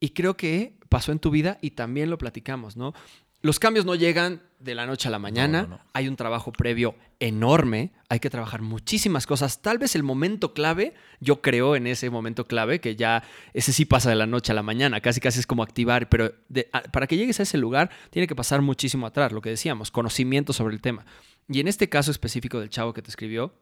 [0.00, 2.94] Y creo que pasó en tu vida y también lo platicamos, ¿no?
[3.42, 5.62] Los cambios no llegan de la noche a la mañana.
[5.62, 5.82] No, no, no.
[5.92, 7.92] Hay un trabajo previo enorme.
[8.08, 9.62] Hay que trabajar muchísimas cosas.
[9.62, 13.22] Tal vez el momento clave, yo creo en ese momento clave, que ya
[13.54, 15.00] ese sí pasa de la noche a la mañana.
[15.00, 16.08] Casi casi es como activar.
[16.08, 19.30] Pero de- a- para que llegues a ese lugar, tiene que pasar muchísimo atrás.
[19.32, 21.06] Lo que decíamos, conocimiento sobre el tema.
[21.48, 23.54] Y en este caso específico del chavo que te escribió,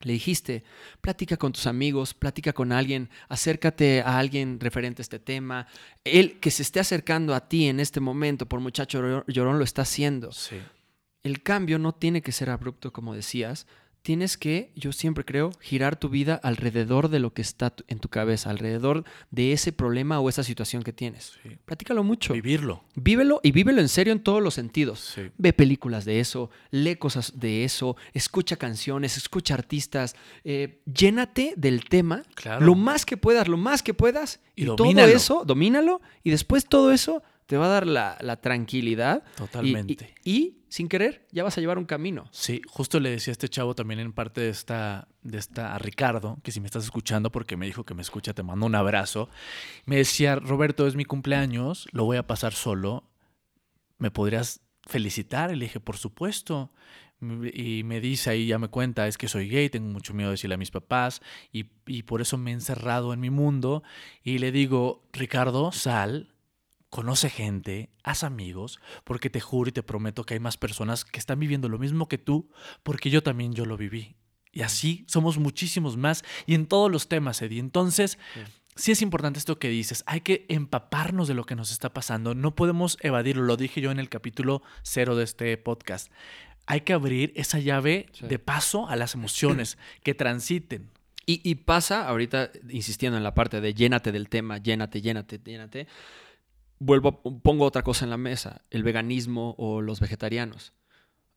[0.00, 0.62] le dijiste,
[1.00, 5.66] platica con tus amigos, platica con alguien, acércate a alguien referente a este tema.
[6.04, 9.64] Él que se esté acercando a ti en este momento, por muchacho llor- llorón, lo
[9.64, 10.30] está haciendo.
[10.32, 10.56] Sí.
[11.24, 13.66] El cambio no tiene que ser abrupto, como decías.
[14.02, 18.08] Tienes que, yo siempre creo, girar tu vida alrededor de lo que está en tu
[18.08, 21.34] cabeza, alrededor de ese problema o esa situación que tienes.
[21.42, 21.58] Sí.
[21.64, 22.32] Platícalo mucho.
[22.32, 22.84] Vivirlo.
[22.94, 25.00] Vívelo y vívelo en serio en todos los sentidos.
[25.14, 25.30] Sí.
[25.36, 31.84] Ve películas de eso, lee cosas de eso, escucha canciones, escucha artistas, eh, llénate del
[31.84, 32.64] tema Claro.
[32.64, 34.40] lo más que puedas, lo más que puedas.
[34.56, 38.40] Y Y, todo eso, domínalo y después todo eso te va a dar la, la
[38.40, 39.24] tranquilidad.
[39.24, 40.14] y- Totalmente.
[40.22, 42.28] Y, y, sin querer ya vas a llevar un camino.
[42.30, 45.78] Sí, justo le decía a este chavo también en parte de esta, de esta, a
[45.78, 48.74] Ricardo, que si me estás escuchando, porque me dijo que me escucha, te mando un
[48.74, 49.30] abrazo.
[49.86, 53.04] Me decía, Roberto, es mi cumpleaños, lo voy a pasar solo,
[53.96, 55.50] ¿me podrías felicitar?
[55.50, 56.70] Y le dije, por supuesto.
[57.20, 60.34] Y me dice ahí, ya me cuenta, es que soy gay, tengo mucho miedo de
[60.34, 63.82] decirle a mis papás y, y por eso me he encerrado en mi mundo.
[64.22, 66.28] Y le digo, Ricardo, sal,
[66.90, 71.18] conoce gente, haz amigos, porque te juro y te prometo que hay más personas que
[71.18, 72.50] están viviendo lo mismo que tú,
[72.82, 74.16] porque yo también yo lo viví.
[74.52, 77.60] Y así somos muchísimos más y en todos los temas, Eddie.
[77.60, 78.18] Entonces,
[78.74, 82.34] sí es importante esto que dices, hay que empaparnos de lo que nos está pasando,
[82.34, 86.10] no podemos evadirlo, lo dije yo en el capítulo cero de este podcast.
[86.66, 88.26] Hay que abrir esa llave Sí.
[88.26, 90.90] de paso a las emociones que transiten.
[91.26, 95.86] Y, y pasa, ahorita insistiendo en la parte de llénate del tema, llénate, llénate, llénate.
[96.78, 100.72] Vuelvo, a- pongo otra cosa en la mesa, el veganismo o los vegetarianos.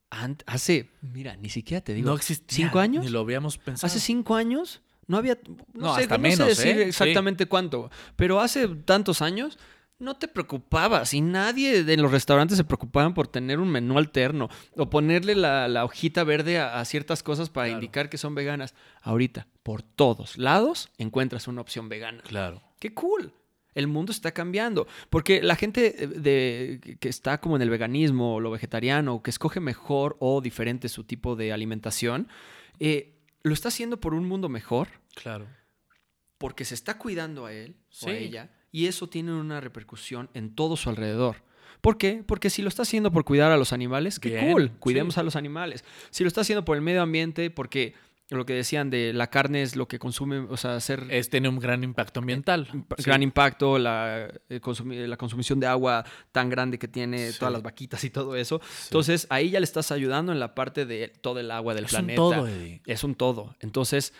[0.09, 2.65] Ant- hace, mira, ni siquiera te digo, no existía.
[2.67, 3.05] ¿cinco años?
[3.05, 3.87] Ni lo habíamos pensado.
[3.87, 6.83] Hace cinco años no había, no, No, sé, hasta no menos, sé decir ¿eh?
[6.83, 6.89] Sí.
[6.89, 9.57] exactamente cuánto, pero hace tantos años
[9.99, 14.49] no te preocupabas y nadie de los restaurantes se preocupaban por tener un menú alterno
[14.75, 17.79] o ponerle la, la hojita verde a, a ciertas cosas para Claro.
[17.79, 18.73] indicar que son veganas.
[19.03, 22.21] Ahorita, por todos lados, encuentras una opción vegana.
[22.23, 22.61] Claro.
[22.79, 23.31] ¡Qué cool!
[23.73, 24.87] El mundo está cambiando.
[25.09, 29.29] Porque la gente eh, de, que está como en el veganismo o lo vegetariano, que
[29.29, 32.27] escoge mejor o diferente su tipo de alimentación,
[32.79, 35.47] eh, lo está haciendo por un mundo mejor, Claro.
[36.37, 40.53] porque se está cuidando a él o a ella, y eso tiene una repercusión en
[40.55, 41.37] todo su alrededor.
[41.81, 42.23] ¿Por qué?
[42.25, 45.19] Porque si lo está haciendo por cuidar a los animales, qué Bien, cool, cuidemos sí.
[45.19, 45.83] a los animales.
[46.11, 47.95] Si lo está haciendo por el medio ambiente, porque
[48.37, 51.49] lo que decían de la carne es lo que consume, o sea, hacer Es, tiene
[51.49, 52.67] un gran impacto ambiental.
[52.71, 53.03] Imp- Sí.
[53.03, 54.61] gran impacto, la, eh,
[55.07, 57.39] la consumición de agua tan grande que tiene Sí.
[57.39, 58.61] todas las vaquitas y todo eso.
[58.85, 61.91] Entonces, ahí ya le estás ayudando en la parte de todo el agua del es
[61.91, 62.15] un planeta.
[62.15, 62.81] todo, Eddie.
[62.85, 63.55] Es un todo.
[63.59, 64.13] Entonces,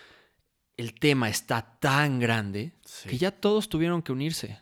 [0.76, 2.72] el tema está tan grande
[3.08, 4.60] que ya todos tuvieron que unirse.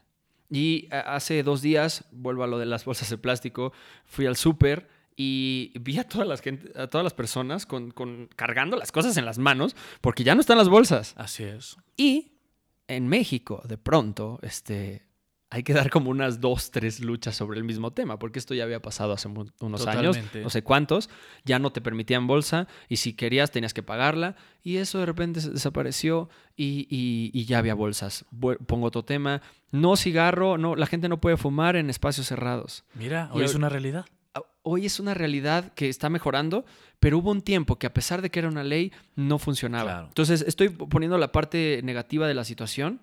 [0.49, 3.73] Y a- hace dos días, vuelvo a lo de las bolsas de plástico,
[4.05, 8.29] fui al súper y vi a todas las, gente, a todas las personas con, con-
[8.37, 11.15] cargando las cosas en las manos porque ya no están las bolsas.
[11.17, 11.77] Así es.
[11.97, 12.33] Y
[12.89, 15.07] en México, de pronto, este,
[15.51, 18.65] hay que dar como unas dos, tres luchas sobre el mismo tema, porque esto ya
[18.65, 19.53] había pasado hace unos
[19.99, 21.11] años, no sé cuántos,
[21.45, 25.41] ya no te permitían bolsa y si querías tenías que pagarla y eso de repente
[25.41, 28.25] desapareció y, y- y ya había bolsas.
[28.67, 32.85] Pongo otro tema, no cigarro, no, la gente no puede fumar en espacios cerrados.
[32.95, 34.07] Mira, Y hoy es una realidad.
[34.73, 36.65] Hoy es una realidad que está mejorando,
[37.01, 39.91] pero hubo un tiempo que a pesar de que era una ley, no funcionaba.
[39.91, 40.07] Claro.
[40.07, 43.01] Entonces, estoy poniendo la parte negativa de la situación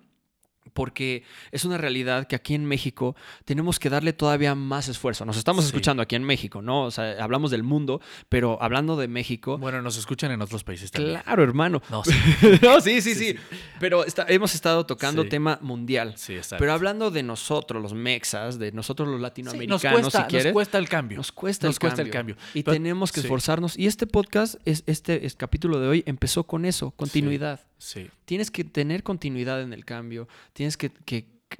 [0.72, 5.24] porque es una realidad que aquí en México tenemos que darle todavía más esfuerzo.
[5.24, 5.68] Nos estamos Sí.
[5.68, 6.84] escuchando aquí en México, ¿no?
[6.84, 10.90] O sea, hablamos del mundo, pero hablando de México, Bueno, nos escuchan en otros países
[10.90, 11.20] también.
[11.22, 11.82] claro, hermano.
[11.90, 12.12] No, sí.
[12.62, 13.36] no, sí, sí, sí, Sí,
[13.80, 16.14] Pero está- hemos estado tocando tema mundial.
[16.16, 16.60] Sí, exacto.
[16.60, 20.44] Pero hablando de nosotros, los mexas, de nosotros los Sí, nos, latinoamericanos, cuesta, si quieres,
[20.46, 21.16] nos cuesta el cambio.
[21.18, 22.10] nos cuesta, Nos el, cuesta cambio.
[22.10, 22.36] el cambio.
[22.54, 23.78] Y Pero- tenemos que esforzarnos.
[23.78, 27.60] Y este podcast, es, este, es capítulo de hoy, empezó con eso, continuidad.
[27.78, 30.28] Sí, Tienes que tener continuidad en el cambio.
[30.52, 30.90] Tienes que,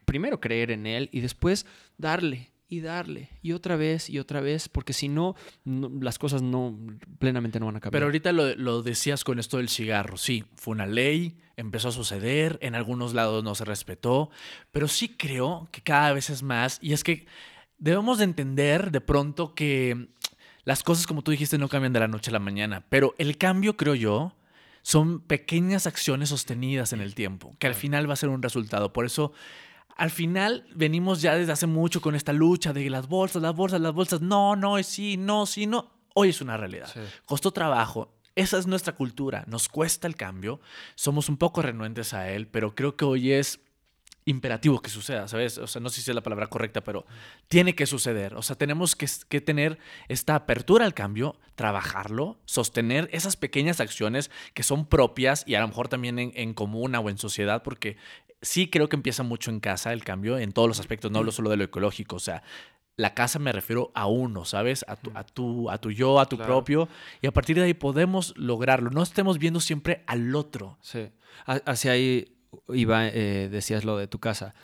[0.05, 1.65] primero creer en él y después
[1.97, 6.43] darle y darle y otra vez y otra vez, porque si no, no- las cosas
[6.43, 6.79] no
[7.19, 7.93] plenamente no van a cambiar.
[8.01, 10.17] Pero ahorita lo, lo decías con esto del cigarro.
[10.19, 14.31] Sí, fue una ley, empezó a suceder, en algunos lados no se respetó,
[14.71, 16.79] pero sí creo que cada vez es más.
[16.83, 17.27] Y es que
[17.79, 20.09] debemos de entender de pronto que
[20.65, 22.85] las cosas, como tú dijiste, no cambian de la noche a la mañana.
[22.91, 24.35] Pero el cambio, creo yo,
[24.89, 28.91] son pequeñas acciones sostenidas en el tiempo, que al final va a ser un resultado.
[28.91, 29.35] Por eso
[29.99, 33.83] al final venimos ya desde hace mucho con esta lucha de las bolsas, las bolsas,
[33.83, 34.23] las bolsas.
[34.23, 35.91] No, no, sí, no, sí, no.
[36.15, 36.89] Hoy es una realidad.
[37.27, 38.15] Costó trabajo.
[38.35, 39.45] Esa es nuestra cultura.
[39.47, 40.59] Nos cuesta el cambio.
[40.95, 43.61] Somos un poco renuentes a él, pero creo que hoy es
[44.29, 45.59] imperativo que suceda, ¿sabes?
[45.59, 47.07] O sea, no sé si es la palabra correcta, pero
[47.49, 48.35] tiene que suceder.
[48.35, 54.63] O sea, tenemos que, tener esta apertura al cambio, trabajarlo, sostener esas pequeñas acciones que
[54.63, 57.97] son propias y a lo mejor también en, en comuna o en sociedad, porque
[58.43, 61.33] sí creo que empieza mucho en casa el cambio, en todos los aspectos, no hablo
[61.33, 62.43] solo de lo ecológico, o sea,
[62.97, 64.85] la casa me refiero a uno, ¿sabes?
[64.89, 66.89] A tu, a tu, a tu yo, a tu propio.
[67.23, 68.91] Y a partir de ahí podemos lograrlo.
[68.91, 70.79] No estemos viendo siempre al otro.
[70.81, 71.09] Sí.
[71.47, 72.38] Hacia ahí
[72.69, 74.55] iba, eh, decías lo de tu casa.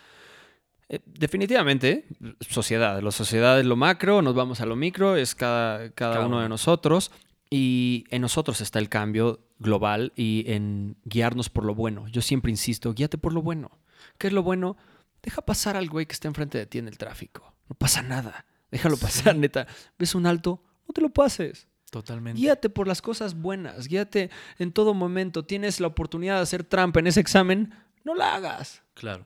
[0.89, 2.07] Eh, definitivamente,
[2.41, 3.01] sociedad.
[3.01, 6.49] La sociedad es lo macro, nos vamos a lo micro, es cada, cada, uno, de
[6.49, 7.11] nosotros.
[7.51, 12.09] Y en nosotros está el cambio global y en guiarnos por lo bueno.
[12.09, 13.71] Yo siempre insisto, guíate por lo bueno.
[14.19, 14.77] ¿Qué es lo bueno?
[15.23, 17.55] Deja pasar al güey que está enfrente de ti en el tráfico.
[17.69, 18.45] No pasa nada.
[18.71, 19.67] Déjalo pasar, neta.
[19.99, 20.63] ¿Ves un alto?
[20.87, 21.69] No te lo pases.
[21.95, 22.41] Totalmente.
[22.41, 24.29] Guíate por las cosas buenas, guíate
[24.59, 25.45] en todo momento.
[25.45, 28.83] Tienes la oportunidad de hacer trampa en ese examen, no la hagas.
[28.95, 29.25] Claro.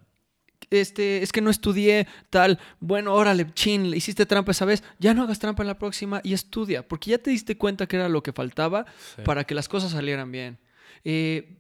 [0.69, 2.59] Este, es que no estudié tal.
[2.79, 4.85] Bueno, órale, chin, le hiciste trampa esa vez.
[4.99, 7.97] Ya no hagas trampa en la próxima y estudia, porque ya te diste cuenta que
[7.97, 8.85] era lo que faltaba
[9.25, 10.59] para que las cosas salieran bien.
[11.05, 11.57] Eh,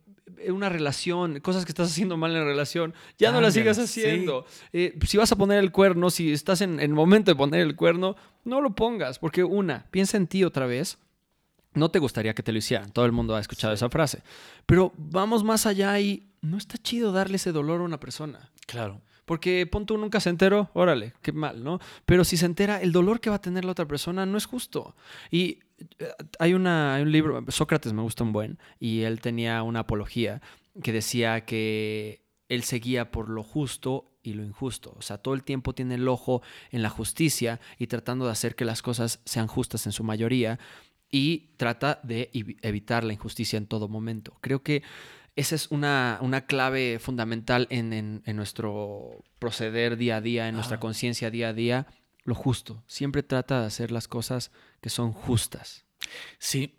[0.48, 4.46] una relación, cosas que estás haciendo mal en la relación, ya no las sigas haciendo.
[4.72, 7.76] Eh, si vas a poner el cuerno, si estás en, el momento de poner el
[7.76, 10.98] cuerno, no lo pongas, porque una, piensa en ti otra vez.
[11.74, 14.22] No te gustaría que te lo hicieran, todo el mundo ha escuchado esa frase.
[14.66, 18.50] Pero vamos más allá y no está chido darle ese dolor a una persona.
[18.66, 19.02] Claro.
[19.28, 21.80] Porque pon tú nunca se enteró, órale, qué mal, ¿no?
[22.06, 24.46] Pero si se entera, el dolor que va a tener la otra persona no es
[24.46, 24.96] justo.
[25.30, 25.58] Y
[26.38, 30.40] hay, una, un libro, Sócrates me gusta un buen, y él tenía una apología
[30.82, 34.94] que decía que él seguía por lo justo y lo injusto.
[34.96, 38.54] O sea, todo el tiempo tiene el ojo en la justicia y tratando de hacer
[38.54, 40.58] que las cosas sean justas en su mayoría
[41.10, 42.30] y trata de
[42.62, 44.36] evitar la injusticia en todo momento.
[44.40, 44.82] Creo que
[45.36, 50.80] esa es una, una clave fundamental en, en, nuestro proceder día a día, en nuestra
[50.80, 51.86] conciencia día a día
[52.28, 52.84] lo justo.
[52.86, 55.86] Siempre trata de hacer las cosas que son justas.
[56.38, 56.78] Sí,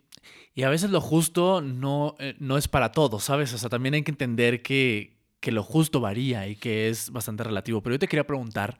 [0.54, 3.52] y a veces lo justo no, eh, no es para todos, ¿sabes?
[3.52, 7.42] O sea, también hay que entender que, que lo justo varía y que es bastante
[7.42, 7.82] relativo.
[7.82, 8.78] Pero yo te quería preguntar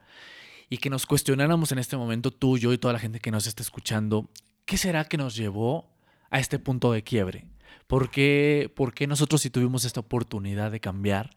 [0.69, 3.47] y que nos cuestionáramos en este momento tú, yo y toda la gente que nos
[3.47, 4.29] está escuchando,
[4.65, 5.91] ¿qué será que nos llevó
[6.29, 7.47] a este punto de quiebre?
[7.87, 11.31] ¿Por qué, por qué nosotros si tuvimos esta oportunidad de cambiar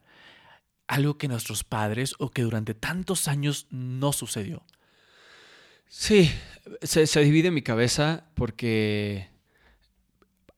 [0.87, 4.63] algo que nuestros padres o que durante tantos años no sucedió?
[5.97, 6.29] Sí,
[6.81, 9.29] se, divide mi cabeza porque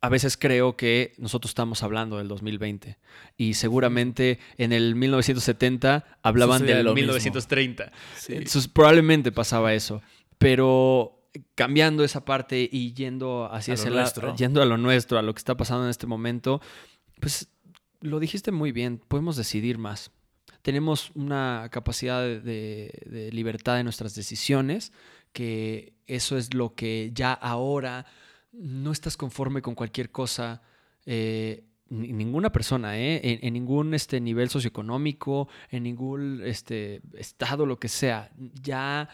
[0.02, 2.98] a veces creo que nosotros estamos hablando del 2020
[3.38, 7.92] y seguramente en el 1970 hablaban del 1930.
[8.30, 10.02] Entonces, probablemente pasaba eso,
[10.40, 15.36] pero cambiando esa parte y yendo hacia ese lado, yendo a lo nuestro, a lo
[15.36, 16.62] que está pasando en este momento,
[17.22, 17.48] pues
[18.02, 20.10] lo dijiste muy bien, podemos decidir más.
[20.64, 24.92] Tenemos una capacidad de libertad en nuestras decisiones
[25.34, 28.06] que eso es lo que ya ahora
[28.52, 30.62] no estás conforme con cualquier cosa.
[31.06, 33.40] Eh, ninguna persona, ¿eh?
[33.42, 39.10] en, ningún este, nivel socioeconómico, en ningún este, estado, lo que sea, ya,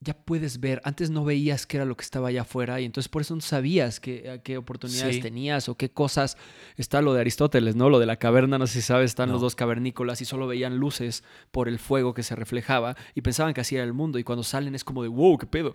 [0.00, 0.80] ya puedes ver.
[0.84, 3.40] Antes no veías qué era lo que estaba allá afuera y entonces por eso no
[3.40, 6.36] sabías qué, qué oportunidades tenías o qué cosas.
[6.76, 7.90] Está lo de Aristóteles, ¿no?
[7.90, 10.76] Lo de la caverna, no sé si sabes, están los dos cavernícolas y solo veían
[10.76, 14.24] luces por el fuego que se reflejaba y pensaban que así era el mundo y
[14.24, 15.74] cuando salen es como de, wow, qué pedo.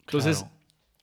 [0.00, 0.44] Entonces...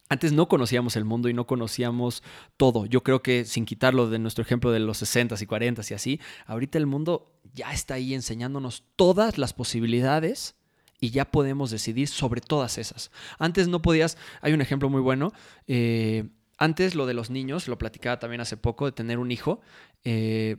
[0.09, 2.21] Antes no conocíamos el mundo y no conocíamos
[2.57, 2.85] todo.
[2.85, 6.19] Yo creo que sin quitarlo de nuestro ejemplo de los 60s y 40s y así,
[6.47, 10.57] ahorita el mundo ya está ahí enseñándonos todas las posibilidades
[11.01, 13.11] y ya podemos decidir sobre todas esas.
[13.39, 15.33] Antes no podías, hay un ejemplo muy bueno,
[15.67, 19.61] eh, antes lo de los niños, lo platicaba también hace poco, de tener un hijo,
[20.03, 20.57] eh,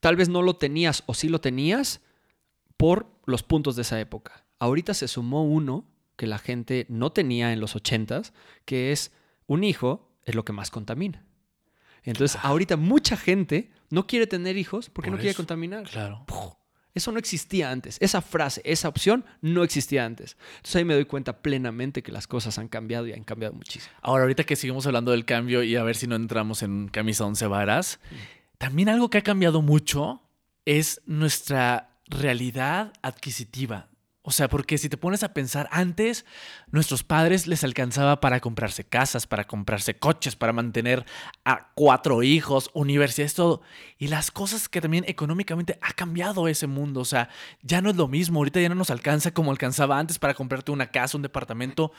[0.00, 2.00] tal vez no lo tenías o sí lo tenías
[2.78, 4.46] por los puntos de esa época.
[4.58, 8.32] Ahorita se sumó uno que la gente no tenía en los ochentas,
[8.64, 9.12] que es
[9.46, 11.26] un hijo es lo que más contamina.
[12.04, 15.84] Entonces, ahorita mucha gente no quiere tener hijos porque no quiere contaminar.
[15.84, 16.24] Claro.
[16.94, 17.96] Eso no existía antes.
[18.00, 20.36] Esa frase, esa opción no existía antes.
[20.56, 23.94] Entonces ahí me doy cuenta plenamente que las cosas han cambiado y han cambiado muchísimo.
[24.02, 27.24] Ahora, ahorita que seguimos hablando del cambio y a ver si no entramos en camisa
[27.24, 27.98] once varas,
[28.58, 30.22] también algo que ha cambiado mucho
[30.64, 33.88] es nuestra realidad adquisitiva.
[34.24, 36.24] O sea, porque si te pones a pensar, antes
[36.70, 41.04] nuestros padres les alcanzaba para comprarse casas, para comprarse coches, para mantener
[41.44, 43.62] a cuatro hijos, universidades, todo.
[43.98, 47.00] Y las cosas que también económicamente ha cambiado ese mundo.
[47.00, 47.30] O sea,
[47.62, 48.38] ya no es lo mismo.
[48.38, 51.90] Ahorita ya no nos alcanza como alcanzaba antes para comprarte una casa, un departamento.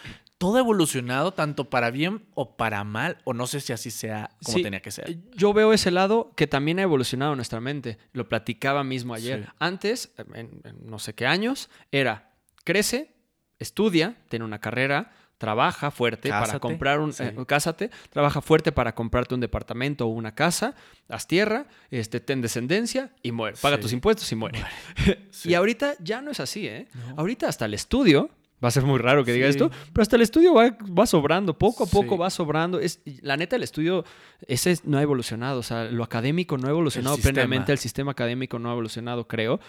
[0.44, 3.18] Todo ha evolucionado tanto para bien o para mal.
[3.24, 5.18] O no sé si así sea como tenía que ser.
[5.34, 7.98] Yo veo ese lado que también ha evolucionado nuestra mente.
[8.12, 9.48] Lo platicaba mismo ayer.
[9.58, 12.34] Antes, en no sé qué años, era
[12.66, 13.14] crece,
[13.58, 19.36] estudia, tiene una carrera, trabaja fuerte para comprar un eh, cásate, trabaja fuerte para comprarte
[19.36, 20.76] un departamento o una casa,
[21.08, 24.62] haz tierra, este ten descendencia y muere, paga tus impuestos y muere.
[25.46, 26.89] y ahorita ya no es así, ¿eh?
[27.16, 28.30] Ahorita hasta el estudio
[28.64, 31.84] Va a ser muy raro que diga esto, pero hasta el estudio va, sobrando, poco
[31.84, 32.80] a poco va sobrando.
[32.80, 34.05] Es, la neta, el estudio
[34.47, 38.59] ese no ha evolucionado, o sea, lo académico no ha evolucionado plenamente, el sistema académico
[38.59, 39.59] no ha evolucionado, creo,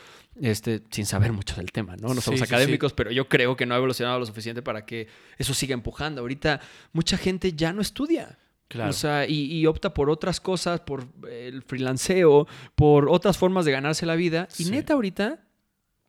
[0.40, 2.14] este, sin saber mucho del tema, ¿no?
[2.14, 5.55] No somos académicos, pero yo creo que no ha evolucionado lo suficiente para que eso
[5.55, 6.20] siga empujando.
[6.20, 6.61] Ahorita
[6.92, 8.38] mucha gente ya no estudia.
[8.68, 8.90] Claro.
[8.90, 14.07] O sea, y, opta por otras cosas, por el freelanceo, por otras formas de ganarse
[14.07, 14.49] la vida.
[14.59, 15.43] Y neta, ahorita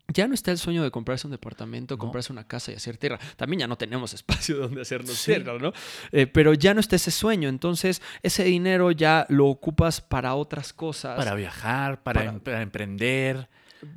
[0.08, 3.20] ya no está el sueño de comprarse un departamento, comprarse una casa y hacer tierra.
[3.38, 5.74] También ya no tenemos espacio donde hacernos tierra, ¿no?
[6.12, 7.50] Eh, pero ya no está ese sueño.
[7.50, 11.18] Entonces, ese dinero ya lo ocupas para otras cosas.
[11.18, 13.50] Para viajar, para, em-, emprender.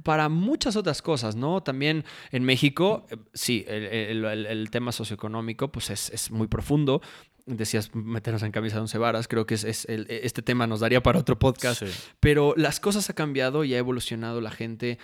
[0.02, 1.62] Para muchas otras cosas, ¿no?
[1.62, 7.00] También en México, eh, sí, el, tema socioeconómico pues es, muy profundo
[7.46, 11.18] decías meternos en camisa de once varas, creo que es, este tema nos daría para
[11.18, 11.82] otro podcast,
[12.20, 14.98] pero las cosas han cambiado y ha evolucionado la gente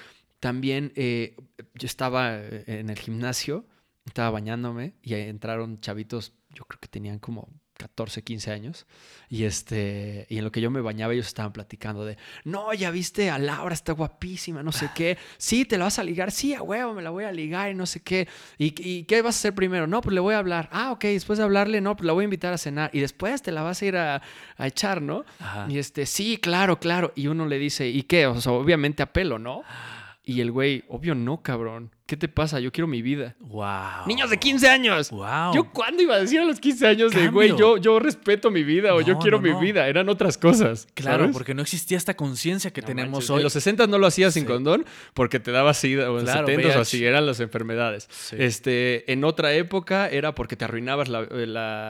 [0.45, 1.37] también eh,
[1.73, 3.65] yo estaba eh, en el gimnasio,
[4.05, 8.87] estaba bañándome y entraron chavitos, yo creo que tenían como 14, 15 años.
[9.31, 12.91] Y este, y en lo que yo me bañaba, ellos estaban platicando de, no, ya
[12.91, 15.17] viste a Laura, está guapísima, no sé qué.
[15.39, 17.75] Sí, te la vas a ligar, sí, a huevo, me la voy a ligar y
[17.75, 18.29] no sé qué.
[18.59, 19.87] ¿Y, qué vas a hacer primero?
[19.87, 20.69] No, pues le voy a hablar.
[20.73, 22.91] Ah, ok, después de hablarle, no, pues la voy a invitar a cenar.
[22.93, 24.21] Y después te la vas a ir a,
[24.59, 25.25] echar, ¿no?
[25.71, 27.15] Y este, sí, claro, claro.
[27.17, 28.27] Y uno le dice, ¿y qué?
[28.27, 29.65] O sea, obviamente a pelo, ¿no?
[30.25, 31.91] Y el güey, obvio no, cabrón.
[32.07, 32.61] ¿Qué te pasa?
[32.61, 33.35] Yo quiero mi vida.
[33.41, 34.07] Wow.
[34.07, 35.11] Niños de 15 años.
[35.11, 35.55] Wow.
[35.55, 38.63] ¿Yo cuándo iba a decir a los 15 años de, güey, yo, yo respeto mi
[38.63, 39.89] vida o yo quiero mi vida?
[39.89, 40.87] Eran otras cosas.
[40.93, 43.39] Claro, porque no existía esta conciencia que tenemos hoy.
[43.39, 44.85] En los 60 no lo hacías sin condón
[45.15, 48.09] porque te daba sida o en los 70 o así eran las enfermedades.
[48.33, 51.23] Este, en otra época era porque te arruinabas la,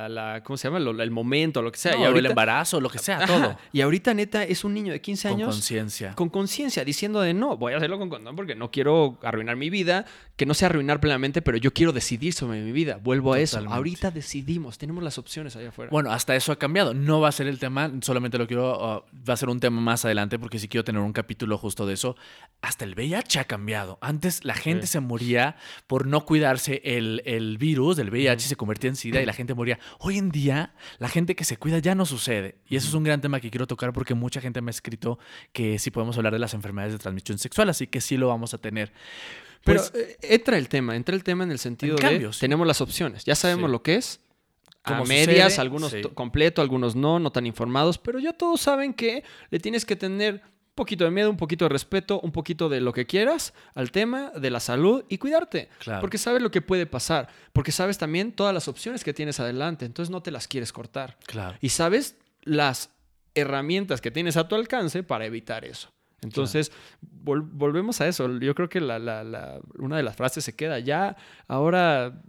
[0.09, 0.79] la, ¿cómo se llama?
[0.79, 1.97] el momento, lo que sea.
[1.97, 3.59] y el embarazo, lo que sea, todo.
[3.73, 5.49] Y ahorita neta es un niño de 15 años.
[5.49, 6.15] Con conciencia.
[6.15, 9.71] Con conciencia, diciendo de no, voy a hacerlo con condón porque no quiero arruinar mi
[9.71, 10.04] vida
[10.37, 12.99] que no sea arruinar plenamente, pero yo quiero decidir sobre mi vida.
[13.03, 13.59] Vuelvo a eso.
[13.69, 15.91] Ahorita decidimos, tenemos las opciones allá afuera.
[15.93, 16.93] Bueno, hasta eso ha cambiado.
[16.93, 19.81] No va a ser el tema, solamente lo quiero, uh, va a ser un tema
[19.81, 22.17] más adelante porque sí quiero tener un capítulo justo de eso.
[22.63, 23.99] Hasta el VIH ha cambiado.
[24.01, 28.91] Antes la gente se moría por no cuidarse el, el virus del VIH, se convertía
[28.91, 29.79] en SIDA y la gente moría.
[30.01, 32.57] Hoy en día, la gente que se cuida ya no sucede.
[32.69, 35.19] Y eso es un gran tema que quiero tocar porque mucha gente me ha escrito
[35.53, 38.53] que sí podemos hablar de las enfermedades de transmisión sexual, así que sí lo vamos
[38.53, 38.93] a tener.
[39.65, 42.81] Pero pues, eh, entra el tema, entra el tema en el sentido de tenemos las
[42.81, 44.21] opciones, ya sabemos lo que es.
[44.87, 49.59] A medias, algunos completo, algunos no, no tan informados, pero ya todos saben que le
[49.59, 50.43] tienes que tener
[50.75, 53.91] un poquito de miedo, un poquito de respeto, un poquito de lo que quieras al
[53.93, 55.71] tema de la salud y cuidarte.
[56.03, 59.87] Porque sabes lo que puede pasar, porque sabes también todas las opciones que tienes adelante,
[59.87, 61.17] entonces no te las quieres cortar.
[61.25, 61.57] Claro.
[61.63, 62.91] Y sabes las
[63.35, 65.95] herramientas que tienes a tu alcance para evitar eso.
[66.25, 68.39] Entonces, volvemos a eso.
[68.39, 70.81] Yo creo que una de las frases se queda.
[70.81, 71.17] Ya,
[71.47, 72.21] ahora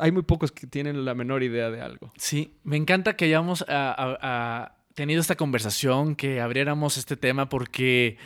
[0.00, 2.12] hay muy pocos que tienen la menor idea de algo.
[2.16, 3.64] Sí, me encanta que hayamos
[4.94, 8.18] tenido esta conversación, que abriéramos este tema, porque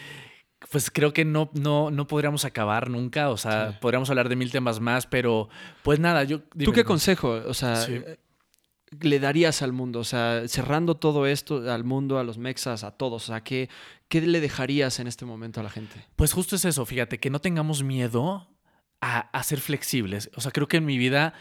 [0.71, 3.31] pues creo que no, no, no podríamos acabar nunca.
[3.31, 5.49] O sea, podríamos hablar de mil temas más, pero
[5.85, 6.41] pues nada, yo...
[6.43, 7.41] ¿Tú qué consejo?
[7.47, 7.87] O sea,
[9.03, 10.01] le darías al mundo?
[10.01, 13.25] O sea, cerrando todo esto al mundo, a los mexas, a todos.
[13.25, 13.69] O sea, ¿qué,
[14.09, 16.05] ¿qué le dejarías en este momento a la gente?
[16.17, 18.49] Pues justo es eso, fíjate, que no tengamos miedo
[19.01, 20.31] a, a ser flexibles.
[20.35, 21.35] O sea, creo que en mi vida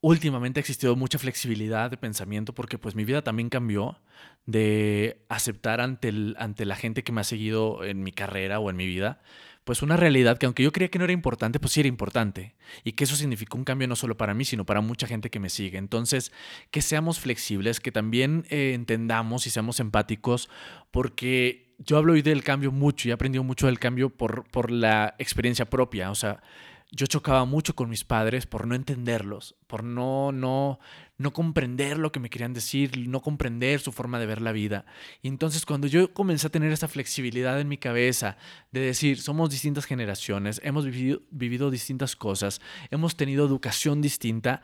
[0.00, 3.98] últimamente ha existido mucha flexibilidad de pensamiento porque pues mi vida también cambió
[4.44, 8.70] de aceptar ante, el, ante la gente que me ha seguido en mi carrera o
[8.70, 9.20] en mi vida
[9.66, 12.54] pues una realidad que aunque yo creía que no era importante, pues sí era importante.
[12.84, 15.40] Y que eso significó un cambio no solo para mí, sino para mucha gente que
[15.40, 15.76] me sigue.
[15.76, 16.30] Entonces,
[16.70, 20.48] que seamos flexibles, que también eh, entendamos y seamos empáticos,
[20.92, 24.70] porque yo hablo hoy del cambio mucho y he aprendido mucho del cambio por, por
[24.70, 26.12] la experiencia propia.
[26.12, 26.44] O sea,
[26.92, 30.78] yo chocaba mucho con mis padres por no entenderlos, por no, no,
[31.18, 34.86] no comprender lo que me querían decir, no comprender su forma de ver la vida.
[35.20, 38.36] Y entonces cuando yo comencé a tener esa flexibilidad en mi cabeza
[38.70, 42.60] de decir, somos distintas generaciones, hemos vivido, vivido distintas cosas,
[42.90, 44.62] hemos tenido educación distinta,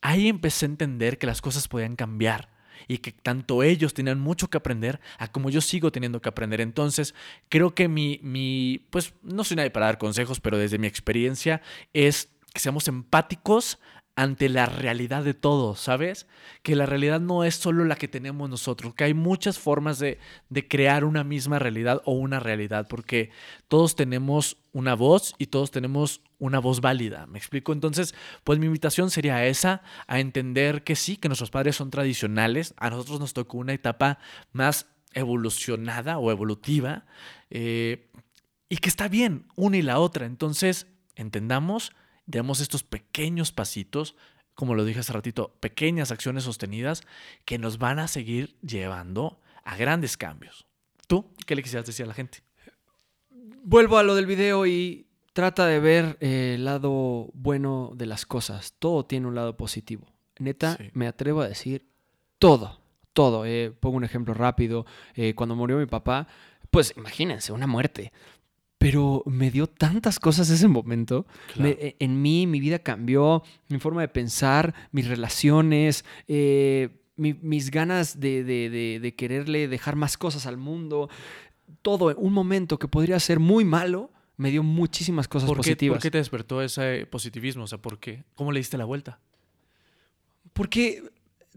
[0.00, 4.48] ahí empecé a entender que las cosas podían cambiar y que tanto ellos tenían mucho
[4.48, 6.60] que aprender a como yo sigo teniendo que aprender.
[6.60, 7.14] Entonces,
[7.48, 11.62] creo que mi, mi, pues no soy nadie para dar consejos, pero desde mi experiencia
[11.92, 13.78] es que seamos empáticos
[14.18, 16.26] ante la realidad de todo, ¿sabes?
[16.64, 20.18] Que la realidad no es solo la que tenemos nosotros, que hay muchas formas de,
[20.48, 23.30] de, crear una misma realidad o una realidad, porque
[23.68, 27.72] todos tenemos una voz y todos tenemos una voz válida, ¿me explico?
[27.72, 28.12] Entonces,
[28.42, 32.90] pues mi invitación sería esa, a entender que sí, que nuestros padres son tradicionales, a
[32.90, 34.18] nosotros nos tocó una etapa
[34.50, 37.06] más evolucionada o evolutiva,
[37.50, 38.10] eh,
[38.68, 41.92] y que está bien una y la otra, entonces, entendamos
[42.28, 44.14] demos estos pequeños pasitos,
[44.54, 47.02] como lo dije hace ratito, pequeñas acciones sostenidas
[47.44, 50.66] que nos van a seguir llevando a grandes cambios.
[51.08, 52.42] ¿Tú qué le quisieras decir a la gente?
[53.64, 58.74] Vuelvo a lo del video y trata de ver el lado bueno de las cosas.
[58.78, 60.06] Todo tiene un lado positivo.
[60.38, 61.86] Neta, me atrevo a decir
[62.38, 62.80] todo,
[63.14, 63.46] todo.
[63.46, 64.84] Eh, pongo un ejemplo rápido.
[65.14, 66.28] Eh, cuando murió mi papá,
[66.70, 68.12] pues imagínense, una muerte
[68.78, 71.26] pero me dio tantas cosas ese momento.
[71.58, 78.20] E, en mí, mi vida cambió, mi forma de pensar, mis relaciones, eh, mis ganas
[78.20, 81.10] de, quererle dejar más cosas al mundo.
[81.82, 85.96] Todo, un momento que podría ser muy malo, me dio muchísimas cosas positivas.
[85.96, 87.64] ¿Por qué te despertó ese positivismo?
[87.64, 88.24] O sea, ¿por qué?
[88.36, 89.18] ¿Cómo le diste la vuelta?
[90.52, 91.02] Porque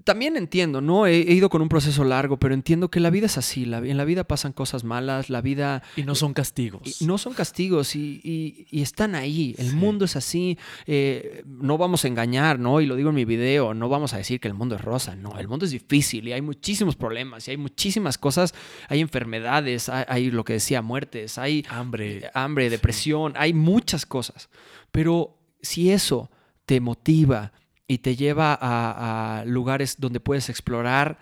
[0.04, 1.06] también entiendo, ¿no?
[1.06, 3.64] He, ido con un proceso largo, pero entiendo que la vida es así.
[3.64, 5.84] en la vida pasan cosas malas, la vida...
[5.96, 7.02] Y no son castigos.
[7.02, 9.56] no son castigos y, están ahí.
[9.58, 10.58] El mundo es así.
[10.86, 12.82] Eh, no vamos a engañar, ¿no?
[12.82, 15.16] Y lo digo en mi video, no vamos a decir que el mundo es rosa.
[15.16, 18.54] No, el mundo es difícil y hay muchísimos problemas y hay muchísimas cosas.
[18.88, 21.66] Hay enfermedades, hay, lo que decía, muertes, hay...
[21.70, 22.30] Hambre.
[22.34, 24.50] Hambre, depresión, hay muchas cosas.
[24.92, 26.32] Pero si eso
[26.66, 27.52] te motiva,
[27.92, 31.20] y te lleva a, lugares donde puedes explorar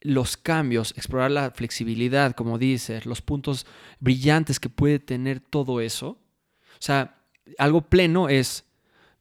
[0.00, 3.66] los cambios, explorar la flexibilidad, como dices, los puntos
[3.98, 6.10] brillantes que puede tener todo eso.
[6.10, 7.20] O sea,
[7.58, 8.64] algo pleno es,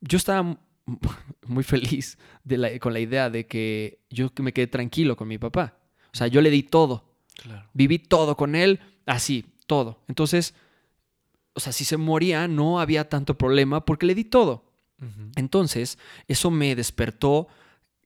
[0.02, 0.60] yo estaba
[1.48, 2.20] muy feliz
[2.80, 5.76] con la idea de que yo me quedé tranquilo con mi papá.
[6.14, 7.06] O sea, yo le di todo.
[7.74, 10.04] Viví todo con él, así, todo.
[10.08, 10.54] Entonces,
[11.56, 14.73] o sea, si se moría no había tanto problema porque le di todo.
[15.36, 17.48] Entonces, eso me despertó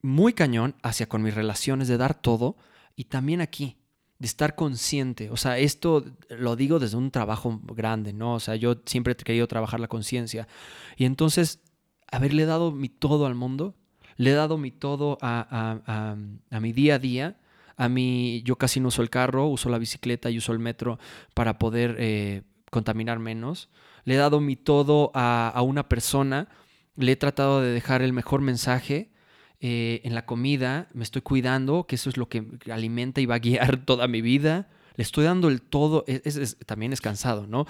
[0.02, 2.58] muy cañón hacia con mis relaciones de dar todo
[2.96, 3.78] y también aquí,
[4.20, 5.30] de estar consciente.
[5.30, 8.36] O sea, esto lo digo desde un trabajo grande, ¿no?
[8.36, 10.48] O sea, yo siempre he querido trabajar la conciencia.
[10.96, 11.62] Y entonces,
[12.12, 13.76] haberle dado mi todo al mundo,
[14.16, 16.16] le he dado mi todo a,
[16.60, 17.38] mi día a día.
[17.76, 20.98] A mí, yo casi no uso el carro, uso la bicicleta y uso el metro
[21.36, 23.70] para poder eh, contaminar menos.
[24.04, 26.48] Le he dado mi todo a una persona
[26.98, 29.12] le he tratado de dejar el mejor mensaje
[29.60, 33.36] eh, en la comida, me estoy cuidando, que eso es lo que alimenta y va
[33.36, 34.70] a guiar toda mi vida.
[34.96, 36.06] Le estoy dando el todo,
[36.66, 37.66] también es cansado, ¿no?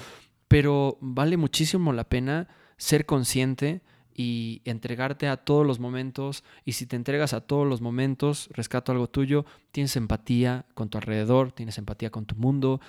[0.47, 2.47] Pero vale muchísimo la pena
[2.77, 3.81] ser consciente
[4.15, 6.43] y entregarte a todos los momentos.
[6.65, 10.97] Y si te entregas a todos los momentos, rescato algo tuyo, tienes empatía con tu
[10.97, 12.81] alrededor, tienes empatía con tu mundo,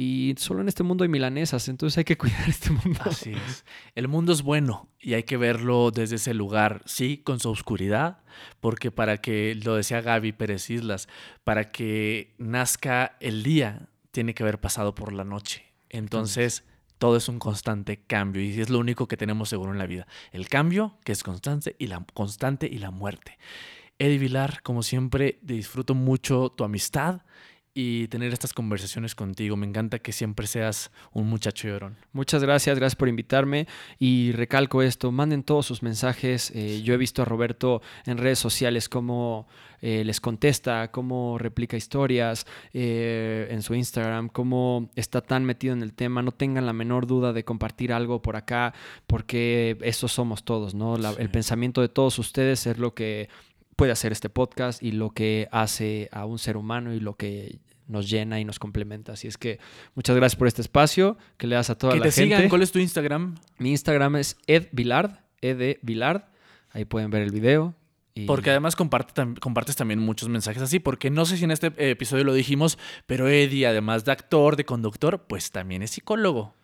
[0.00, 3.00] y solo en este mundo hay milanesas, entonces hay que cuidar este mundo.
[3.00, 3.64] Así es.
[3.96, 8.20] El mundo es bueno y hay que verlo desde ese lugar, sí, con su oscuridad,
[8.60, 11.08] porque para que, lo decía Gaby Pérez Islas,
[11.42, 15.64] para que nazca el día, tiene que haber pasado por la noche.
[15.88, 16.62] Entonces,
[16.98, 20.06] todo es un constante cambio y es lo único que tenemos seguro en la vida.
[20.30, 23.36] El cambio, que es constante, y la, constante y la muerte.
[23.98, 27.22] Eddie Vilar, como siempre, disfruto mucho tu amistad
[27.80, 29.56] y tener estas conversaciones contigo.
[29.56, 31.96] Me encanta que siempre seas un muchacho llorón.
[32.12, 33.68] Muchas gracias, gracias por invitarme
[34.00, 36.50] y recalco esto, manden todos sus mensajes.
[36.56, 39.46] Eh, yo he visto a Roberto en redes sociales cómo
[39.80, 45.84] eh, les contesta, cómo replica historias eh, en su Instagram, cómo está tan metido en
[45.84, 46.20] el tema.
[46.20, 48.74] No tengan la menor duda de compartir algo por acá
[49.06, 50.96] porque eso somos todos, ¿no?
[50.96, 53.28] El pensamiento de todos ustedes es lo que
[53.76, 57.60] puede hacer este podcast y lo que hace a un ser humano y lo que
[57.88, 59.12] nos llena y nos complementa.
[59.12, 59.58] Así es que
[59.94, 62.36] muchas gracias por este espacio, que le das a toda que la te gente.
[62.36, 62.48] Sigan.
[62.48, 63.34] ¿Cuál es tu Instagram?
[63.58, 66.22] Mi Instagram es Ed Vilard, Ed Vilard.
[66.70, 67.74] Ahí pueden ver el video.
[68.26, 72.34] Porque además compartes también muchos mensajes así, porque no sé si en este episodio lo
[72.34, 76.54] dijimos, pero Eddie, además de actor, de conductor, pues también es psicólogo.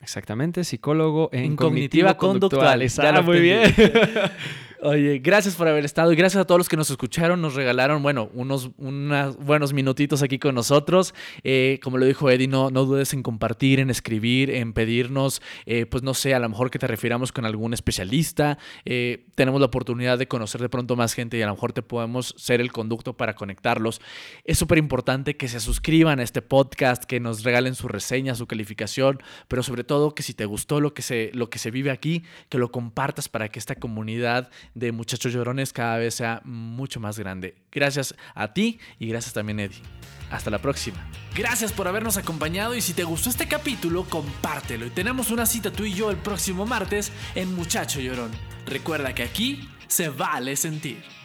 [0.00, 2.82] Exactamente, psicólogo en, cognitiva, conductual.
[2.98, 3.74] Ah, muy bien.
[4.84, 8.02] Oye, gracias por haber estado y gracias a todos los que nos escucharon, nos regalaron,
[8.02, 11.14] bueno, unos, buenos minutitos aquí con nosotros.
[11.44, 15.86] Eh, como lo dijo Eddie, no, no dudes en compartir, en escribir, en pedirnos, eh,
[15.86, 18.58] pues no sé, a lo mejor que te refiramos con algún especialista.
[18.84, 21.82] Eh, tenemos la oportunidad de conocer de pronto más gente y a lo mejor te
[21.82, 24.00] podemos ser el conducto para conectarlos.
[24.42, 28.48] Es súper importante que se suscriban a este podcast, que nos regalen su reseña, su
[28.48, 31.92] calificación, pero sobre todo que si te gustó lo que se, lo que se vive
[31.92, 37.00] aquí, que lo compartas para que esta comunidad de muchachos llorones cada vez sea mucho
[37.00, 37.56] más grande.
[37.70, 39.82] Gracias a ti y gracias también Eddie.
[40.30, 40.96] Hasta la próxima.
[41.34, 44.86] Gracias por habernos acompañado y si te gustó este capítulo, compártelo.
[44.86, 48.30] Y tenemos una cita tú y yo el próximo martes en Muchacho Llorón.
[48.66, 51.21] Recuerda que aquí se vale sentir.